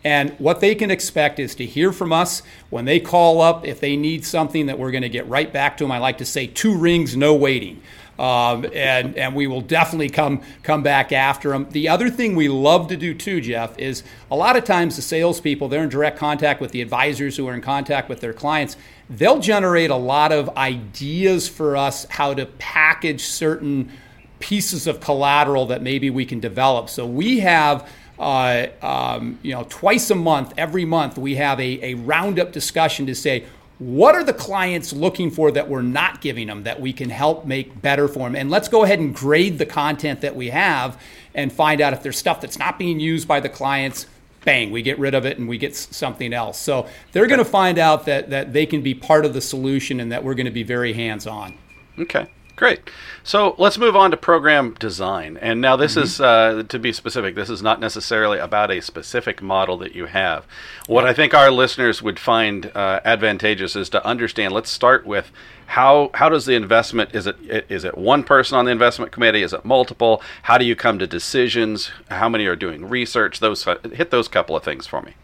And 0.04 0.32
what 0.40 0.62
they 0.62 0.74
can 0.74 0.90
expect 0.90 1.40
is 1.40 1.54
to 1.56 1.66
hear 1.66 1.92
from 1.92 2.12
us 2.12 2.42
when 2.70 2.86
they 2.86 3.00
call 3.00 3.42
up. 3.42 3.66
If 3.66 3.80
they 3.80 3.96
need 3.96 4.26
something, 4.26 4.66
that 4.66 4.80
we're 4.80 4.92
going 4.92 5.04
to 5.04 5.10
get 5.10 5.28
right 5.28 5.52
back 5.52 5.78
to 5.78 5.84
them. 5.84 5.92
I 5.92 6.00
like 6.00 6.18
to 6.20 6.26
say 6.26 6.48
two 6.48 6.76
rings, 6.76 7.16
no 7.16 7.36
waiting. 7.36 7.82
Um, 8.20 8.66
and 8.74 9.16
and 9.18 9.36
we 9.36 9.48
will 9.48 9.62
definitely 9.62 10.10
come 10.10 10.42
come 10.62 10.84
back 10.84 11.12
after 11.12 11.50
them. 11.50 11.68
The 11.72 11.90
other 11.90 12.10
thing 12.10 12.36
we 12.36 12.50
love 12.50 12.88
to 12.90 12.98
do 12.98 13.16
too, 13.16 13.42
Jeff, 13.42 13.78
is 13.80 14.04
a 14.30 14.36
lot 14.36 14.56
of 14.56 14.64
times 14.64 14.96
the 14.96 15.02
salespeople 15.02 15.70
they're 15.70 15.82
in 15.82 15.90
direct 15.90 16.20
contact 16.20 16.62
with 16.62 16.72
the 16.72 16.82
advisors 16.82 17.36
who 17.38 17.48
are 17.48 17.56
in 17.56 17.62
contact 17.62 18.10
with 18.10 18.20
their 18.20 18.34
clients. 18.34 18.78
They'll 19.10 19.40
generate 19.40 19.90
a 19.90 19.96
lot 19.96 20.32
of 20.32 20.56
ideas 20.56 21.48
for 21.48 21.76
us 21.76 22.06
how 22.10 22.36
to 22.36 22.46
package 22.46 23.24
certain 23.24 23.92
pieces 24.40 24.86
of 24.86 25.00
collateral 25.00 25.66
that 25.68 25.82
maybe 25.82 26.10
we 26.10 26.26
can 26.26 26.40
develop. 26.40 26.90
So 26.90 27.08
we 27.08 27.40
have 27.40 27.90
uh, 28.22 28.68
um, 28.84 29.40
you 29.42 29.52
know, 29.52 29.66
twice 29.68 30.12
a 30.12 30.16
month, 30.16 30.54
every 30.56 30.86
month, 30.86 31.18
we 31.18 31.36
have 31.36 31.60
a, 31.60 31.84
a 31.84 31.94
roundup 31.96 32.52
discussion 32.52 33.08
to 33.08 33.16
say, 33.16 33.46
what 33.80 34.14
are 34.14 34.24
the 34.24 34.34
clients 34.34 34.94
looking 34.94 35.32
for 35.32 35.50
that 35.52 35.68
we're 35.68 35.82
not 35.82 36.22
giving 36.22 36.46
them 36.46 36.62
that 36.64 36.80
we 36.80 36.94
can 36.94 37.10
help 37.10 37.48
make 37.48 37.82
better 37.82 38.08
for 38.08 38.20
them? 38.20 38.36
And 38.36 38.52
let's 38.52 38.68
go 38.68 38.84
ahead 38.84 39.00
and 39.00 39.14
grade 39.14 39.58
the 39.58 39.66
content 39.66 40.22
that 40.22 40.36
we 40.36 40.52
have 40.52 41.02
and 41.34 41.52
find 41.52 41.82
out 41.82 41.94
if 41.94 42.04
there's 42.04 42.18
stuff 42.18 42.42
that's 42.42 42.60
not 42.60 42.78
being 42.78 43.00
used 43.00 43.28
by 43.28 43.40
the 43.40 43.50
clients. 43.50 44.06
Bang, 44.46 44.70
we 44.70 44.84
get 44.84 45.00
rid 45.00 45.16
of 45.16 45.26
it 45.26 45.40
and 45.40 45.50
we 45.50 45.58
get 45.58 45.76
something 45.76 46.32
else. 46.32 46.60
So 46.60 46.88
they're 47.12 47.28
going 47.28 47.40
to 47.40 47.46
find 47.46 47.80
out 47.80 48.06
that, 48.06 48.30
that 48.30 48.54
they 48.54 48.68
can 48.68 48.84
be 48.84 48.94
part 48.94 49.26
of 49.26 49.34
the 49.34 49.42
solution 49.42 50.00
and 50.00 50.12
that 50.12 50.24
we're 50.24 50.36
going 50.36 50.46
to 50.46 50.52
be 50.52 50.64
very 50.64 50.94
hands 50.94 51.26
on. 51.26 51.58
Okay. 51.98 52.30
Great. 52.62 52.92
So 53.24 53.56
let's 53.58 53.80
move 53.80 53.96
on 53.96 54.12
to 54.12 54.18
program 54.18 54.76
design. 54.76 55.36
And 55.38 55.62
now, 55.62 55.76
this 55.76 55.94
mm-hmm. 55.94 56.04
is, 56.04 56.22
uh, 56.22 56.62
to 56.70 56.78
be 56.78 56.94
specific, 56.94 57.34
this 57.34 57.50
is 57.50 57.64
not 57.64 57.80
necessarily 57.80 58.38
about 58.38 58.70
a 58.70 58.82
specific 58.82 59.42
model 59.42 59.80
that 59.80 59.96
you 59.96 60.06
have. 60.06 60.46
What 60.86 61.04
I 61.04 61.12
think 61.12 61.34
our 61.34 61.50
listeners 61.50 62.04
would 62.04 62.20
find 62.20 62.68
uh, 62.76 63.00
advantageous 63.04 63.76
is 63.76 63.90
to 63.90 64.06
understand. 64.06 64.54
Let's 64.54 64.70
start 64.70 65.08
with 65.08 65.32
how 65.66 66.12
how 66.14 66.30
does 66.30 66.46
the 66.46 66.54
investment 66.54 67.16
is 67.16 67.26
it 67.26 67.36
is 67.68 67.84
it 67.84 67.98
one 67.98 68.24
person 68.24 68.60
on 68.60 68.66
the 68.66 68.72
investment 68.72 69.12
committee? 69.12 69.42
Is 69.42 69.54
it 69.54 69.66
multiple? 69.66 70.22
How 70.44 70.60
do 70.60 70.66
you 70.66 70.76
come 70.76 71.00
to 71.00 71.08
decisions? 71.08 71.90
How 72.12 72.30
many 72.30 72.46
are 72.46 72.56
doing 72.56 72.88
research? 72.88 73.40
Those 73.40 73.64
hit 73.92 74.12
those 74.12 74.28
couple 74.28 74.56
of 74.56 74.64
things 74.64 74.86
for 74.86 75.02
me. 75.02 75.16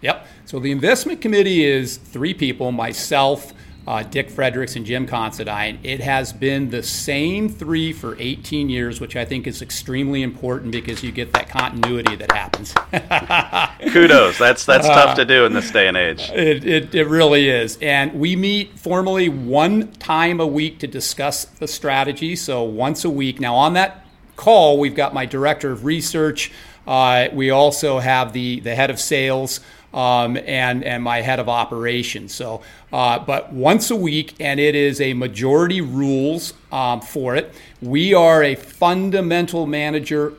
Yep. 0.00 0.26
So 0.46 0.58
the 0.58 0.70
investment 0.70 1.20
committee 1.20 1.66
is 1.66 1.98
three 1.98 2.32
people: 2.32 2.72
myself 2.72 3.52
uh, 3.88 4.02
Dick 4.02 4.28
Fredericks 4.28 4.76
and 4.76 4.84
Jim 4.84 5.06
Considine. 5.06 5.78
It 5.82 6.00
has 6.00 6.30
been 6.34 6.68
the 6.68 6.82
same 6.82 7.48
three 7.48 7.94
for 7.94 8.16
18 8.18 8.68
years, 8.68 9.00
which 9.00 9.16
I 9.16 9.24
think 9.24 9.46
is 9.46 9.62
extremely 9.62 10.22
important 10.22 10.72
because 10.72 11.02
you 11.02 11.10
get 11.10 11.32
that 11.32 11.48
continuity 11.48 12.14
that 12.16 12.30
happens. 12.30 12.74
Kudos. 13.92 14.36
That's 14.36 14.66
that's 14.66 14.86
uh, 14.86 14.94
tough 14.94 15.16
to 15.16 15.24
do 15.24 15.46
in 15.46 15.54
this 15.54 15.70
day 15.70 15.88
and 15.88 15.96
age. 15.96 16.28
It, 16.28 16.66
it, 16.66 16.94
it 16.94 17.06
really 17.06 17.48
is. 17.48 17.78
And 17.80 18.12
we 18.20 18.36
meet 18.36 18.78
formally 18.78 19.30
one 19.30 19.90
time 19.92 20.38
a 20.38 20.46
week 20.46 20.80
to 20.80 20.86
discuss 20.86 21.46
the 21.46 21.66
strategy. 21.66 22.36
So 22.36 22.62
once 22.64 23.06
a 23.06 23.10
week. 23.10 23.40
Now 23.40 23.54
on 23.54 23.72
that 23.72 24.04
call, 24.36 24.78
we've 24.78 24.94
got 24.94 25.14
my 25.14 25.24
director 25.24 25.72
of 25.72 25.86
research. 25.86 26.52
Uh, 26.86 27.28
we 27.32 27.48
also 27.48 28.00
have 28.00 28.34
the 28.34 28.60
the 28.60 28.74
head 28.74 28.90
of 28.90 29.00
sales 29.00 29.60
um, 29.92 30.36
and 30.36 30.84
and 30.84 31.02
my 31.02 31.20
head 31.22 31.38
of 31.38 31.48
operations. 31.48 32.34
So, 32.34 32.62
uh, 32.92 33.18
but 33.18 33.52
once 33.52 33.90
a 33.90 33.96
week, 33.96 34.34
and 34.40 34.60
it 34.60 34.74
is 34.74 35.00
a 35.00 35.14
majority 35.14 35.80
rules 35.80 36.54
um, 36.70 37.00
for 37.00 37.36
it. 37.36 37.54
We 37.80 38.14
are 38.14 38.42
a 38.42 38.54
fundamental 38.54 39.66
manager 39.66 40.34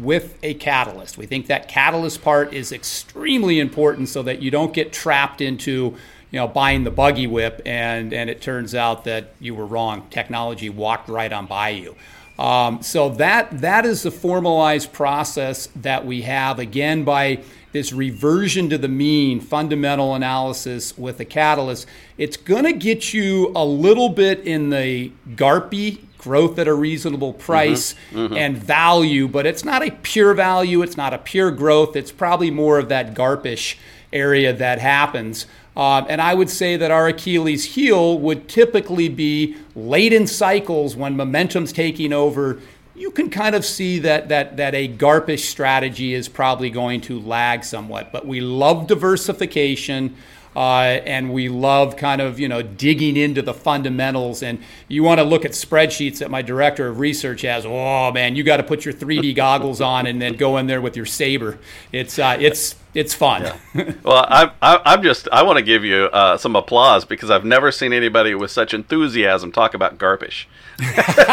with 0.00 0.38
a 0.42 0.54
catalyst. 0.54 1.18
We 1.18 1.26
think 1.26 1.46
that 1.48 1.68
catalyst 1.68 2.22
part 2.22 2.54
is 2.54 2.72
extremely 2.72 3.60
important 3.60 4.08
so 4.08 4.22
that 4.22 4.40
you 4.40 4.50
don't 4.50 4.72
get 4.72 4.92
trapped 4.92 5.40
into 5.40 5.96
you 6.30 6.38
know 6.38 6.48
buying 6.48 6.84
the 6.84 6.90
buggy 6.90 7.26
whip 7.26 7.60
and 7.66 8.12
and 8.12 8.30
it 8.30 8.40
turns 8.40 8.74
out 8.74 9.04
that 9.04 9.34
you 9.40 9.54
were 9.54 9.66
wrong. 9.66 10.06
Technology 10.10 10.70
walked 10.70 11.08
right 11.08 11.32
on 11.32 11.46
by 11.46 11.70
you. 11.70 11.94
Um, 12.38 12.82
so 12.82 13.10
that 13.10 13.60
that 13.60 13.84
is 13.84 14.02
the 14.02 14.10
formalized 14.10 14.92
process 14.92 15.68
that 15.76 16.06
we 16.06 16.22
have 16.22 16.58
again 16.58 17.04
by 17.04 17.40
this 17.72 17.92
reversion 17.92 18.70
to 18.70 18.78
the 18.78 18.88
mean 18.88 19.40
fundamental 19.40 20.14
analysis 20.14 20.96
with 20.96 21.18
a 21.20 21.24
catalyst. 21.24 21.86
It's 22.18 22.36
going 22.36 22.64
to 22.64 22.72
get 22.72 23.12
you 23.12 23.52
a 23.56 23.64
little 23.64 24.10
bit 24.10 24.40
in 24.40 24.70
the 24.70 25.10
GARPy 25.30 26.00
growth 26.18 26.58
at 26.58 26.68
a 26.68 26.74
reasonable 26.74 27.32
price 27.32 27.94
mm-hmm, 27.94 28.18
mm-hmm. 28.18 28.36
and 28.36 28.56
value, 28.56 29.26
but 29.26 29.44
it's 29.44 29.64
not 29.64 29.82
a 29.82 29.90
pure 29.90 30.34
value. 30.34 30.82
It's 30.82 30.96
not 30.96 31.12
a 31.12 31.18
pure 31.18 31.50
growth. 31.50 31.96
It's 31.96 32.12
probably 32.12 32.50
more 32.50 32.78
of 32.78 32.88
that 32.90 33.14
GARPish 33.14 33.76
area 34.12 34.52
that 34.52 34.78
happens. 34.78 35.46
Um, 35.76 36.06
and 36.08 36.20
I 36.20 36.34
would 36.34 36.50
say 36.50 36.76
that 36.76 36.90
our 36.90 37.08
Achilles 37.08 37.64
heel 37.64 38.18
would 38.18 38.46
typically 38.48 39.08
be 39.08 39.56
late 39.74 40.12
in 40.12 40.26
cycles 40.26 40.94
when 40.94 41.16
momentum's 41.16 41.72
taking 41.72 42.12
over. 42.12 42.60
You 42.94 43.10
can 43.10 43.30
kind 43.30 43.54
of 43.54 43.64
see 43.64 43.98
that 44.00 44.28
that 44.28 44.58
that 44.58 44.74
a 44.74 44.86
GARPish 44.86 45.46
strategy 45.46 46.12
is 46.12 46.28
probably 46.28 46.68
going 46.68 47.00
to 47.02 47.18
lag 47.18 47.64
somewhat. 47.64 48.12
But 48.12 48.26
we 48.26 48.40
love 48.40 48.86
diversification. 48.86 50.16
Uh, 50.54 51.00
and 51.06 51.32
we 51.32 51.48
love 51.48 51.96
kind 51.96 52.20
of 52.20 52.38
you 52.38 52.48
know 52.48 52.62
digging 52.62 53.16
into 53.16 53.42
the 53.42 53.54
fundamentals. 53.54 54.42
And 54.42 54.58
you 54.88 55.02
want 55.02 55.18
to 55.18 55.24
look 55.24 55.44
at 55.44 55.52
spreadsheets 55.52 56.18
that 56.18 56.30
my 56.30 56.42
director 56.42 56.88
of 56.88 56.98
research 56.98 57.42
has. 57.42 57.64
Oh 57.66 58.12
man, 58.12 58.36
you 58.36 58.42
got 58.42 58.58
to 58.58 58.62
put 58.62 58.84
your 58.84 58.94
3D 58.94 59.34
goggles 59.36 59.80
on 59.80 60.06
and 60.06 60.20
then 60.20 60.34
go 60.34 60.56
in 60.58 60.66
there 60.66 60.80
with 60.80 60.96
your 60.96 61.06
saber. 61.06 61.58
It's 61.92 62.18
uh, 62.18 62.36
it's 62.40 62.76
it's 62.94 63.14
fun. 63.14 63.42
Yeah. 63.42 63.92
well, 64.02 64.26
I'm 64.28 64.50
I'm 64.60 65.02
just 65.02 65.28
I 65.32 65.42
want 65.42 65.56
to 65.56 65.62
give 65.62 65.84
you 65.84 66.04
uh, 66.12 66.36
some 66.36 66.54
applause 66.56 67.04
because 67.04 67.30
I've 67.30 67.44
never 67.44 67.72
seen 67.72 67.92
anybody 67.92 68.34
with 68.34 68.50
such 68.50 68.74
enthusiasm 68.74 69.52
talk 69.52 69.74
about 69.74 69.98
GARPish. 69.98 70.46
so, 70.78 71.24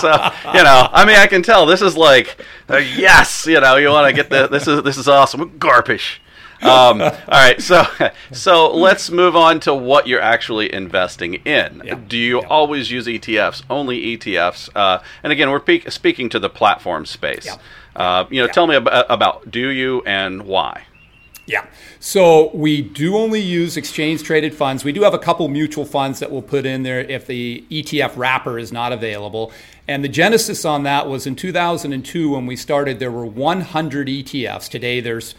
so, 0.00 0.52
you 0.54 0.64
know, 0.64 0.88
I 0.92 1.04
mean, 1.06 1.16
I 1.16 1.26
can 1.26 1.42
tell 1.42 1.66
this 1.66 1.82
is 1.82 1.96
like, 1.96 2.36
uh, 2.70 2.78
yes, 2.78 3.46
you 3.46 3.60
know, 3.60 3.76
you 3.76 3.90
want 3.90 4.08
to 4.08 4.12
get 4.12 4.30
the 4.30 4.48
this 4.48 4.66
is 4.66 4.82
this 4.82 4.96
is 4.96 5.08
awesome, 5.08 5.58
GARPish. 5.58 6.18
Um, 6.62 7.02
all 7.02 7.12
right, 7.28 7.60
so 7.60 7.84
so 8.32 8.74
let's 8.74 9.10
move 9.10 9.36
on 9.36 9.60
to 9.60 9.74
what 9.74 10.06
you're 10.06 10.20
actually 10.20 10.72
investing 10.72 11.34
in. 11.34 11.82
Yeah. 11.84 11.98
Do 12.08 12.16
you 12.16 12.40
yeah. 12.40 12.48
always 12.48 12.90
use 12.90 13.06
ETFs? 13.06 13.62
Only 13.68 14.16
ETFs? 14.16 14.70
Uh, 14.74 15.00
and 15.22 15.32
again, 15.32 15.50
we're 15.50 15.60
pe- 15.60 15.88
speaking 15.88 16.28
to 16.30 16.38
the 16.38 16.48
platform 16.48 17.06
space. 17.06 17.46
Yeah. 17.46 17.56
Uh, 17.94 18.26
you 18.30 18.40
know, 18.42 18.48
tell 18.48 18.66
me 18.66 18.76
about, 18.76 19.06
about 19.08 19.50
do 19.50 19.68
you 19.68 20.02
and 20.06 20.42
why. 20.42 20.84
Yeah. 21.46 21.66
So 22.00 22.50
we 22.54 22.82
do 22.82 23.16
only 23.16 23.40
use 23.40 23.76
exchange 23.76 24.24
traded 24.24 24.52
funds. 24.52 24.84
We 24.84 24.92
do 24.92 25.02
have 25.02 25.14
a 25.14 25.18
couple 25.18 25.46
mutual 25.46 25.84
funds 25.84 26.18
that 26.18 26.30
we'll 26.30 26.42
put 26.42 26.66
in 26.66 26.82
there 26.82 27.00
if 27.00 27.26
the 27.26 27.64
ETF 27.70 28.16
wrapper 28.16 28.58
is 28.58 28.72
not 28.72 28.92
available. 28.92 29.52
And 29.86 30.02
the 30.02 30.08
genesis 30.08 30.64
on 30.64 30.82
that 30.82 31.08
was 31.08 31.24
in 31.24 31.36
2002 31.36 32.32
when 32.32 32.46
we 32.46 32.56
started, 32.56 32.98
there 32.98 33.12
were 33.12 33.24
100 33.24 34.08
ETFs. 34.08 34.68
Today 34.68 35.00
there's 35.00 35.36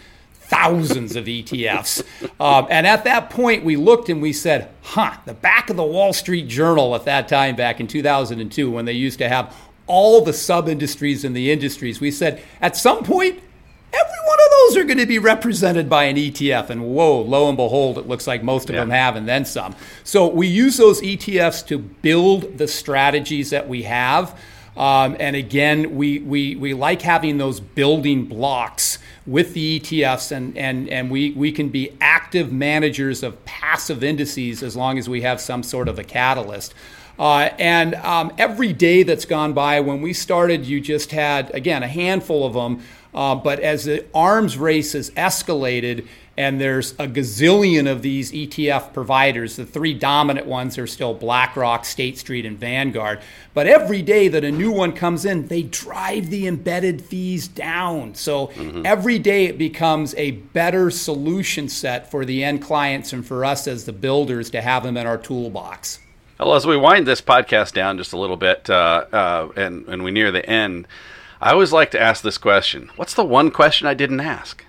thousands 0.47 1.15
of 1.15 1.25
ETFs. 1.25 2.03
Um, 2.39 2.67
and 2.69 2.87
at 2.87 3.03
that 3.03 3.29
point, 3.29 3.63
we 3.63 3.75
looked 3.75 4.09
and 4.09 4.21
we 4.21 4.31
said, 4.31 4.69
huh, 4.81 5.17
the 5.25 5.33
back 5.33 5.69
of 5.69 5.75
the 5.75 5.83
Wall 5.83 6.13
Street 6.13 6.47
Journal 6.47 6.95
at 6.95 7.05
that 7.05 7.27
time, 7.27 7.55
back 7.55 7.79
in 7.79 7.87
2002, 7.87 8.71
when 8.71 8.85
they 8.85 8.93
used 8.93 9.19
to 9.19 9.27
have 9.27 9.55
all 9.87 10.21
the 10.21 10.33
sub 10.33 10.69
industries 10.69 11.23
and 11.23 11.35
the 11.35 11.51
industries, 11.51 11.99
we 11.99 12.11
said, 12.11 12.41
at 12.61 12.75
some 12.77 13.03
point, 13.03 13.39
every 13.93 14.27
one 14.27 14.39
of 14.39 14.51
those 14.51 14.77
are 14.77 14.83
going 14.83 14.97
to 14.97 15.05
be 15.05 15.19
represented 15.19 15.89
by 15.89 16.05
an 16.05 16.15
ETF. 16.15 16.69
And 16.69 16.83
whoa, 16.83 17.21
lo 17.21 17.47
and 17.47 17.57
behold, 17.57 17.97
it 17.97 18.07
looks 18.07 18.27
like 18.27 18.43
most 18.43 18.69
of 18.69 18.75
yeah. 18.75 18.81
them 18.81 18.89
have, 18.89 19.15
and 19.15 19.27
then 19.27 19.45
some. 19.45 19.75
So 20.03 20.27
we 20.27 20.47
use 20.47 20.77
those 20.77 21.01
ETFs 21.01 21.65
to 21.67 21.77
build 21.77 22.57
the 22.57 22.67
strategies 22.67 23.49
that 23.49 23.67
we 23.67 23.83
have. 23.83 24.39
Um, 24.77 25.17
and 25.19 25.35
again, 25.35 25.95
we, 25.95 26.19
we, 26.19 26.55
we 26.55 26.75
like 26.75 27.01
having 27.01 27.39
those 27.39 27.59
building 27.59 28.25
blocks 28.25 28.99
with 29.25 29.53
the 29.55 29.79
ETFs, 29.79 30.31
and, 30.31 30.55
and, 30.55 30.87
and 30.89 31.09
we, 31.09 31.31
we 31.31 31.51
can 31.51 31.69
be 31.69 31.91
active 31.99 32.53
managers 32.53 33.23
of 33.23 33.43
passive 33.43 34.03
indices 34.03 34.61
as 34.61 34.75
long 34.75 34.99
as 34.99 35.09
we 35.09 35.21
have 35.21 35.41
some 35.41 35.63
sort 35.63 35.87
of 35.87 35.97
a 35.97 36.03
catalyst. 36.03 36.75
Uh, 37.19 37.49
and 37.57 37.95
um, 37.95 38.31
every 38.37 38.71
day 38.71 39.01
that's 39.01 39.25
gone 39.25 39.53
by, 39.53 39.79
when 39.79 40.01
we 40.01 40.13
started, 40.13 40.65
you 40.65 40.79
just 40.79 41.11
had, 41.11 41.53
again, 41.55 41.81
a 41.81 41.87
handful 41.87 42.45
of 42.45 42.53
them. 42.53 42.81
Uh, 43.13 43.35
but 43.35 43.59
as 43.59 43.85
the 43.85 44.05
arms 44.13 44.57
race 44.57 44.93
has 44.93 45.09
escalated, 45.11 46.07
and 46.37 46.61
there's 46.61 46.91
a 46.93 47.07
gazillion 47.07 47.91
of 47.91 48.03
these 48.03 48.31
ETF 48.31 48.93
providers. 48.93 49.55
The 49.55 49.65
three 49.65 49.95
dominant 49.95 50.45
ones 50.45 50.77
are 50.77 50.85
still 50.85 51.15
BlackRock, 51.15 51.83
State 51.83 52.19
Street, 52.19 52.45
and 52.45 52.57
Vanguard. 52.59 53.21
But 53.55 53.65
every 53.65 54.03
day 54.03 54.27
that 54.27 54.43
a 54.43 54.51
new 54.51 54.71
one 54.71 54.93
comes 54.93 55.25
in, 55.25 55.47
they 55.47 55.63
drive 55.63 56.29
the 56.29 56.45
embedded 56.47 57.01
fees 57.01 57.47
down. 57.47 58.13
So 58.13 58.47
mm-hmm. 58.47 58.85
every 58.85 59.17
day 59.17 59.45
it 59.45 59.57
becomes 59.57 60.13
a 60.13 60.31
better 60.31 60.91
solution 60.91 61.69
set 61.69 62.11
for 62.11 62.23
the 62.23 62.43
end 62.43 62.61
clients 62.61 63.13
and 63.13 63.25
for 63.25 63.43
us 63.43 63.67
as 63.67 63.85
the 63.85 63.93
builders 63.93 64.51
to 64.51 64.61
have 64.61 64.83
them 64.83 64.95
in 64.95 65.07
our 65.07 65.17
toolbox. 65.17 65.99
Well, 66.39 66.53
as 66.53 66.67
we 66.67 66.77
wind 66.77 67.07
this 67.07 67.19
podcast 67.19 67.73
down 67.73 67.97
just 67.97 68.13
a 68.13 68.17
little 68.17 68.37
bit 68.37 68.69
uh, 68.69 69.05
uh, 69.11 69.49
and, 69.55 69.87
and 69.87 70.03
we 70.03 70.11
near 70.11 70.31
the 70.31 70.47
end, 70.47 70.87
I 71.39 71.51
always 71.51 71.71
like 71.71 71.91
to 71.91 72.01
ask 72.01 72.23
this 72.23 72.37
question 72.37 72.89
What's 72.95 73.13
the 73.13 73.23
one 73.23 73.51
question 73.51 73.87
I 73.87 73.93
didn't 73.93 74.19
ask? 74.19 74.63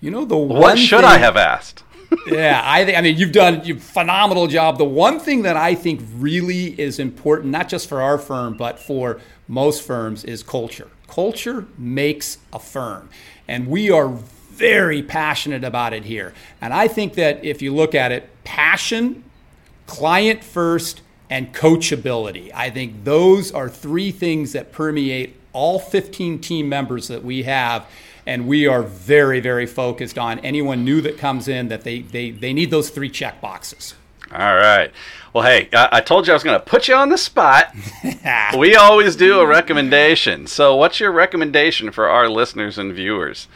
You 0.00 0.10
know 0.10 0.24
the 0.24 0.36
what 0.36 0.78
should 0.78 1.00
thing, 1.00 1.08
I 1.08 1.18
have 1.18 1.36
asked? 1.36 1.84
yeah, 2.26 2.62
I 2.64 2.84
think. 2.84 2.96
I 2.96 3.02
mean, 3.02 3.16
you've 3.16 3.32
done 3.32 3.60
a 3.70 3.74
phenomenal 3.74 4.46
job. 4.46 4.78
The 4.78 4.84
one 4.84 5.20
thing 5.20 5.42
that 5.42 5.56
I 5.56 5.74
think 5.74 6.00
really 6.14 6.78
is 6.80 6.98
important, 6.98 7.50
not 7.50 7.68
just 7.68 7.88
for 7.88 8.00
our 8.00 8.18
firm, 8.18 8.56
but 8.56 8.78
for 8.78 9.20
most 9.46 9.82
firms, 9.82 10.24
is 10.24 10.42
culture. 10.42 10.88
Culture 11.06 11.66
makes 11.76 12.38
a 12.52 12.58
firm, 12.58 13.10
and 13.46 13.68
we 13.68 13.90
are 13.90 14.08
very 14.08 15.02
passionate 15.02 15.64
about 15.64 15.92
it 15.92 16.04
here. 16.04 16.32
And 16.60 16.72
I 16.72 16.88
think 16.88 17.14
that 17.14 17.44
if 17.44 17.60
you 17.60 17.74
look 17.74 17.94
at 17.94 18.12
it, 18.12 18.28
passion, 18.44 19.24
client 19.86 20.42
first, 20.42 21.02
and 21.28 21.54
coachability. 21.54 22.50
I 22.52 22.70
think 22.70 23.04
those 23.04 23.52
are 23.52 23.68
three 23.68 24.10
things 24.10 24.52
that 24.52 24.72
permeate 24.72 25.39
all 25.52 25.78
15 25.78 26.38
team 26.40 26.68
members 26.68 27.08
that 27.08 27.24
we 27.24 27.42
have 27.44 27.86
and 28.26 28.46
we 28.46 28.66
are 28.66 28.82
very, 28.82 29.40
very 29.40 29.66
focused 29.66 30.18
on 30.18 30.38
anyone 30.40 30.84
new 30.84 31.00
that 31.00 31.18
comes 31.18 31.48
in 31.48 31.68
that 31.68 31.82
they, 31.82 32.00
they, 32.00 32.30
they 32.30 32.52
need 32.52 32.70
those 32.70 32.90
three 32.90 33.08
check 33.08 33.40
boxes. 33.40 33.94
All 34.32 34.54
right. 34.54 34.92
Well, 35.32 35.44
hey, 35.44 35.68
I, 35.72 35.88
I 35.92 36.00
told 36.00 36.26
you 36.26 36.32
I 36.32 36.36
was 36.36 36.44
going 36.44 36.58
to 36.58 36.64
put 36.64 36.86
you 36.86 36.94
on 36.94 37.08
the 37.08 37.18
spot. 37.18 37.74
we 38.56 38.76
always 38.76 39.16
do 39.16 39.40
a 39.40 39.46
recommendation. 39.46 40.46
So, 40.46 40.76
what's 40.76 41.00
your 41.00 41.10
recommendation 41.10 41.90
for 41.90 42.08
our 42.08 42.28
listeners 42.28 42.78
and 42.78 42.92
viewers? 42.92 43.48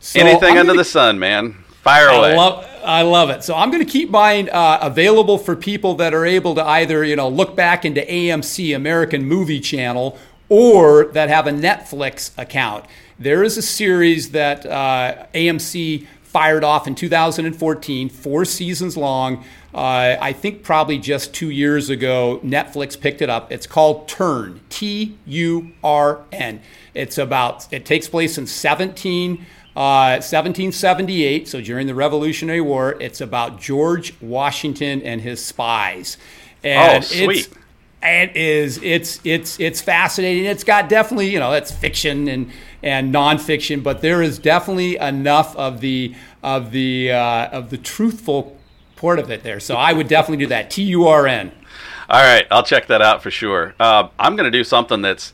So 0.00 0.20
Anything 0.20 0.52
I'm 0.52 0.58
under 0.58 0.72
gonna, 0.72 0.78
the 0.78 0.84
sun, 0.84 1.18
man. 1.18 1.64
Fire 1.82 2.08
away. 2.08 2.32
I 2.32 2.36
love, 2.36 2.66
I 2.82 3.02
love 3.02 3.28
it. 3.28 3.44
So 3.44 3.54
I'm 3.54 3.70
going 3.70 3.84
to 3.84 3.90
keep 3.90 4.08
mine 4.08 4.48
uh, 4.50 4.78
available 4.80 5.36
for 5.36 5.54
people 5.54 5.94
that 5.96 6.14
are 6.14 6.24
able 6.24 6.54
to 6.54 6.64
either, 6.64 7.04
you 7.04 7.16
know, 7.16 7.28
look 7.28 7.54
back 7.54 7.84
into 7.84 8.00
AMC, 8.00 8.74
American 8.74 9.26
Movie 9.26 9.60
Channel, 9.60 10.18
or 10.48 11.06
that 11.06 11.28
have 11.28 11.46
a 11.46 11.50
Netflix 11.50 12.30
account. 12.38 12.84
There 13.18 13.42
is 13.42 13.56
a 13.56 13.62
series 13.62 14.30
that 14.30 14.66
uh, 14.66 15.26
AMC 15.34 16.06
fired 16.22 16.64
off 16.64 16.88
in 16.88 16.96
2014, 16.96 18.08
four 18.08 18.44
seasons 18.44 18.96
long. 18.96 19.44
Uh, 19.72 20.16
I 20.20 20.32
think 20.32 20.62
probably 20.62 20.98
just 20.98 21.32
two 21.32 21.50
years 21.50 21.90
ago, 21.90 22.40
Netflix 22.44 23.00
picked 23.00 23.22
it 23.22 23.30
up. 23.30 23.52
It's 23.52 23.66
called 23.66 24.08
Turn, 24.08 24.60
T 24.68 25.16
U 25.26 25.72
R 25.82 26.24
N. 26.32 26.60
It's 26.92 27.18
about, 27.18 27.72
it 27.72 27.84
takes 27.84 28.08
place 28.08 28.36
in 28.38 28.46
17. 28.46 29.46
Uh, 29.76 30.22
1778, 30.22 31.48
so 31.48 31.60
during 31.60 31.88
the 31.88 31.96
Revolutionary 31.96 32.60
War, 32.60 32.96
it's 33.00 33.20
about 33.20 33.60
George 33.60 34.14
Washington 34.20 35.02
and 35.02 35.20
his 35.20 35.44
spies. 35.44 36.16
And 36.62 37.02
oh, 37.02 37.06
sweet. 37.06 37.48
It's, 37.48 37.58
it 38.04 38.36
is 38.36 38.78
it's 38.82 39.20
it's 39.24 39.58
it's 39.58 39.80
fascinating. 39.80 40.44
It's 40.44 40.64
got 40.64 40.88
definitely 40.88 41.30
you 41.30 41.40
know 41.40 41.52
it's 41.52 41.70
fiction 41.70 42.28
and 42.28 42.50
and 42.82 43.14
nonfiction, 43.14 43.82
but 43.82 44.02
there 44.02 44.22
is 44.22 44.38
definitely 44.38 44.96
enough 44.96 45.56
of 45.56 45.80
the 45.80 46.14
of 46.42 46.70
the 46.70 47.12
uh, 47.12 47.46
of 47.48 47.70
the 47.70 47.78
truthful 47.78 48.56
part 48.96 49.18
of 49.18 49.30
it 49.30 49.42
there. 49.42 49.60
So 49.60 49.76
I 49.76 49.92
would 49.92 50.08
definitely 50.08 50.44
do 50.44 50.48
that. 50.48 50.70
T 50.70 50.82
U 50.84 51.06
R 51.06 51.26
N. 51.26 51.52
All 52.08 52.22
right, 52.22 52.46
I'll 52.50 52.62
check 52.62 52.86
that 52.88 53.00
out 53.00 53.22
for 53.22 53.30
sure. 53.30 53.74
Uh, 53.80 54.08
I'm 54.18 54.36
going 54.36 54.50
to 54.50 54.56
do 54.56 54.62
something 54.62 55.00
that's 55.00 55.32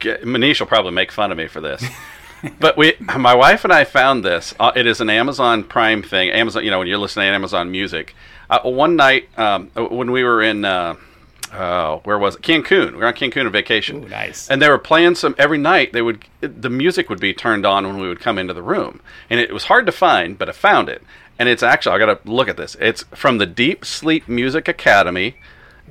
Manish 0.00 0.60
will 0.60 0.66
probably 0.66 0.92
make 0.92 1.10
fun 1.10 1.32
of 1.32 1.38
me 1.38 1.48
for 1.48 1.60
this. 1.60 1.84
but 2.60 2.76
we, 2.76 2.94
my 3.00 3.34
wife 3.34 3.64
and 3.64 3.72
I 3.72 3.84
found 3.84 4.24
this. 4.24 4.54
Uh, 4.60 4.70
it 4.76 4.86
is 4.86 5.00
an 5.00 5.10
Amazon 5.10 5.64
Prime 5.64 6.02
thing. 6.02 6.30
Amazon, 6.30 6.64
you 6.64 6.70
know, 6.70 6.78
when 6.78 6.86
you're 6.86 6.98
listening 6.98 7.30
to 7.30 7.34
Amazon 7.34 7.70
Music. 7.70 8.14
Uh, 8.48 8.60
one 8.60 8.94
night 8.94 9.28
um, 9.38 9.70
when 9.74 10.12
we 10.12 10.22
were 10.22 10.42
in 10.42 10.64
uh, 11.54 11.64
uh, 11.64 11.98
where 12.00 12.18
was 12.18 12.36
it? 12.36 12.42
Cancun. 12.42 12.92
We 12.92 12.98
were 12.98 13.06
on 13.06 13.14
Cancun 13.14 13.46
on 13.46 13.52
vacation. 13.52 14.04
Ooh, 14.04 14.08
nice. 14.08 14.48
And 14.48 14.60
they 14.60 14.68
were 14.68 14.78
playing 14.78 15.14
some 15.14 15.34
every 15.38 15.58
night. 15.58 15.92
They 15.92 16.02
would 16.02 16.24
the 16.40 16.70
music 16.70 17.08
would 17.08 17.20
be 17.20 17.32
turned 17.32 17.64
on 17.64 17.86
when 17.86 17.98
we 17.98 18.08
would 18.08 18.20
come 18.20 18.38
into 18.38 18.54
the 18.54 18.62
room, 18.62 19.00
and 19.30 19.40
it 19.40 19.52
was 19.52 19.64
hard 19.64 19.86
to 19.86 19.92
find, 19.92 20.38
but 20.38 20.48
I 20.48 20.52
found 20.52 20.88
it. 20.88 21.02
And 21.38 21.48
it's 21.48 21.62
actually 21.62 21.96
I 21.96 21.98
got 21.98 22.24
to 22.24 22.30
look 22.30 22.48
at 22.48 22.56
this. 22.56 22.76
It's 22.80 23.02
from 23.14 23.38
the 23.38 23.46
Deep 23.46 23.84
Sleep 23.84 24.28
Music 24.28 24.68
Academy, 24.68 25.36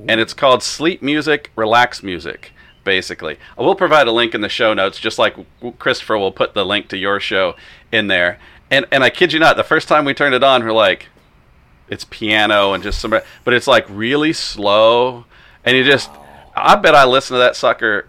and 0.08 0.20
it's 0.20 0.34
called 0.34 0.64
Sleep 0.64 1.02
Music, 1.02 1.52
Relax 1.56 2.04
Music. 2.04 2.52
Basically, 2.84 3.38
I 3.58 3.62
will 3.62 3.76
provide 3.76 4.08
a 4.08 4.12
link 4.12 4.36
in 4.36 4.42
the 4.42 4.50
show 4.50 4.74
notes, 4.74 5.00
just 5.00 5.18
like 5.18 5.36
Christopher 5.80 6.18
will 6.18 6.34
put 6.34 6.54
the 6.54 6.66
link 6.66 6.90
to 6.90 6.98
your 6.98 7.20
show 7.20 7.56
in 7.92 8.08
there. 8.08 8.40
And 8.70 8.86
and 8.92 9.04
I 9.04 9.10
kid 9.10 9.32
you 9.32 9.40
not, 9.40 9.56
the 9.56 9.64
first 9.64 9.88
time 9.88 10.04
we 10.04 10.14
turned 10.14 10.36
it 10.36 10.44
on, 10.44 10.64
we're 10.64 10.74
like, 10.74 11.08
it's 11.90 12.06
piano 12.10 12.74
and 12.74 12.84
just 12.84 13.00
some, 13.00 13.12
but 13.12 13.54
it's 13.54 13.68
like 13.68 13.86
really 13.90 14.34
slow 14.34 15.26
and 15.66 15.78
you 15.78 15.84
just, 15.84 16.10
I 16.56 16.76
bet 16.76 16.96
I 16.96 17.06
listened 17.06 17.36
to 17.36 17.40
that 17.40 17.56
sucker 17.56 18.08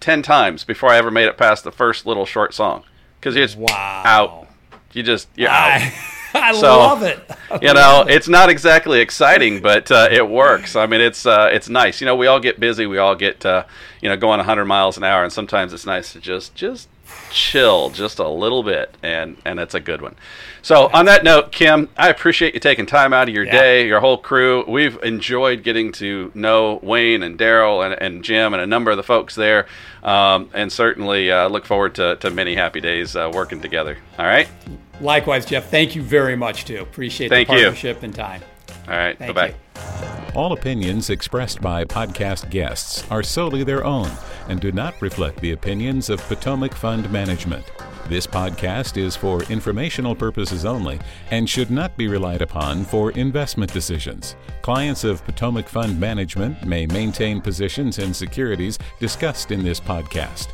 10 0.00 0.22
times 0.22 0.64
before 0.64 0.90
I 0.90 0.96
ever 0.96 1.10
made 1.10 1.26
it 1.26 1.36
past 1.36 1.64
the 1.64 1.72
first 1.72 2.06
little 2.06 2.26
short 2.26 2.54
song. 2.54 2.84
Because 3.18 3.36
you're 3.36 3.46
just 3.46 3.58
wow. 3.58 4.02
out. 4.04 4.48
You 4.92 5.02
just, 5.02 5.28
you're 5.36 5.50
out. 5.50 5.92
I 6.34 6.52
so, 6.60 6.78
love 6.78 7.02
it. 7.02 7.18
I 7.50 7.54
you 7.62 7.74
know, 7.74 7.80
love 7.80 8.10
it's 8.10 8.28
not 8.28 8.48
exactly 8.48 9.00
exciting, 9.00 9.60
but 9.60 9.90
uh, 9.90 10.08
it 10.10 10.28
works. 10.28 10.76
I 10.76 10.86
mean, 10.86 11.00
it's 11.00 11.26
uh, 11.26 11.50
it's 11.52 11.68
nice. 11.68 12.00
You 12.00 12.06
know, 12.06 12.16
we 12.16 12.26
all 12.26 12.40
get 12.40 12.58
busy. 12.60 12.86
We 12.86 12.98
all 12.98 13.14
get 13.14 13.44
uh, 13.44 13.64
you 14.00 14.08
know 14.08 14.16
going 14.16 14.38
100 14.38 14.64
miles 14.64 14.96
an 14.96 15.04
hour, 15.04 15.22
and 15.22 15.32
sometimes 15.32 15.72
it's 15.72 15.86
nice 15.86 16.12
to 16.12 16.20
just 16.20 16.54
just 16.54 16.88
chill 17.30 17.90
just 17.90 18.18
a 18.18 18.28
little 18.28 18.62
bit, 18.62 18.94
and 19.02 19.36
and 19.44 19.58
it's 19.58 19.74
a 19.74 19.80
good 19.80 20.02
one. 20.02 20.14
So 20.62 20.90
on 20.92 21.06
that 21.06 21.24
note, 21.24 21.52
Kim, 21.52 21.88
I 21.96 22.10
appreciate 22.10 22.54
you 22.54 22.60
taking 22.60 22.86
time 22.86 23.12
out 23.12 23.28
of 23.28 23.34
your 23.34 23.44
yeah. 23.44 23.52
day, 23.52 23.86
your 23.86 24.00
whole 24.00 24.18
crew. 24.18 24.64
We've 24.68 25.02
enjoyed 25.02 25.62
getting 25.62 25.92
to 25.92 26.30
know 26.34 26.80
Wayne 26.82 27.22
and 27.22 27.38
Daryl 27.38 27.84
and, 27.84 27.94
and 28.00 28.22
Jim 28.22 28.52
and 28.52 28.62
a 28.62 28.66
number 28.66 28.90
of 28.90 28.96
the 28.96 29.02
folks 29.02 29.34
there, 29.34 29.66
um, 30.02 30.50
and 30.52 30.70
certainly 30.70 31.30
uh, 31.30 31.48
look 31.48 31.64
forward 31.64 31.94
to, 31.94 32.16
to 32.16 32.30
many 32.30 32.54
happy 32.54 32.80
days 32.80 33.16
uh, 33.16 33.30
working 33.32 33.60
together. 33.60 33.96
All 34.18 34.26
right. 34.26 34.48
Likewise, 35.00 35.46
Jeff. 35.46 35.70
Thank 35.70 35.94
you 35.94 36.02
very 36.02 36.36
much 36.36 36.66
too. 36.66 36.80
Appreciate 36.80 37.28
Thank 37.28 37.48
the 37.48 37.54
partnership 37.54 38.02
you. 38.02 38.04
and 38.06 38.14
time. 38.14 38.42
All 38.86 38.94
right. 38.94 39.18
Bye 39.18 39.32
bye. 39.32 39.54
All 40.34 40.52
opinions 40.52 41.10
expressed 41.10 41.60
by 41.60 41.84
podcast 41.84 42.50
guests 42.50 43.04
are 43.10 43.22
solely 43.22 43.64
their 43.64 43.84
own 43.84 44.08
and 44.48 44.60
do 44.60 44.70
not 44.70 44.94
reflect 45.02 45.40
the 45.40 45.50
opinions 45.52 46.08
of 46.08 46.20
Potomac 46.20 46.72
Fund 46.72 47.10
Management. 47.10 47.64
This 48.08 48.28
podcast 48.28 48.96
is 48.96 49.16
for 49.16 49.42
informational 49.44 50.14
purposes 50.14 50.64
only 50.64 51.00
and 51.32 51.50
should 51.50 51.72
not 51.72 51.96
be 51.96 52.06
relied 52.06 52.42
upon 52.42 52.84
for 52.84 53.10
investment 53.12 53.72
decisions. 53.72 54.36
Clients 54.62 55.02
of 55.02 55.24
Potomac 55.24 55.68
Fund 55.68 55.98
Management 55.98 56.64
may 56.64 56.86
maintain 56.86 57.40
positions 57.40 57.98
in 57.98 58.14
securities 58.14 58.78
discussed 59.00 59.50
in 59.50 59.64
this 59.64 59.80
podcast. 59.80 60.48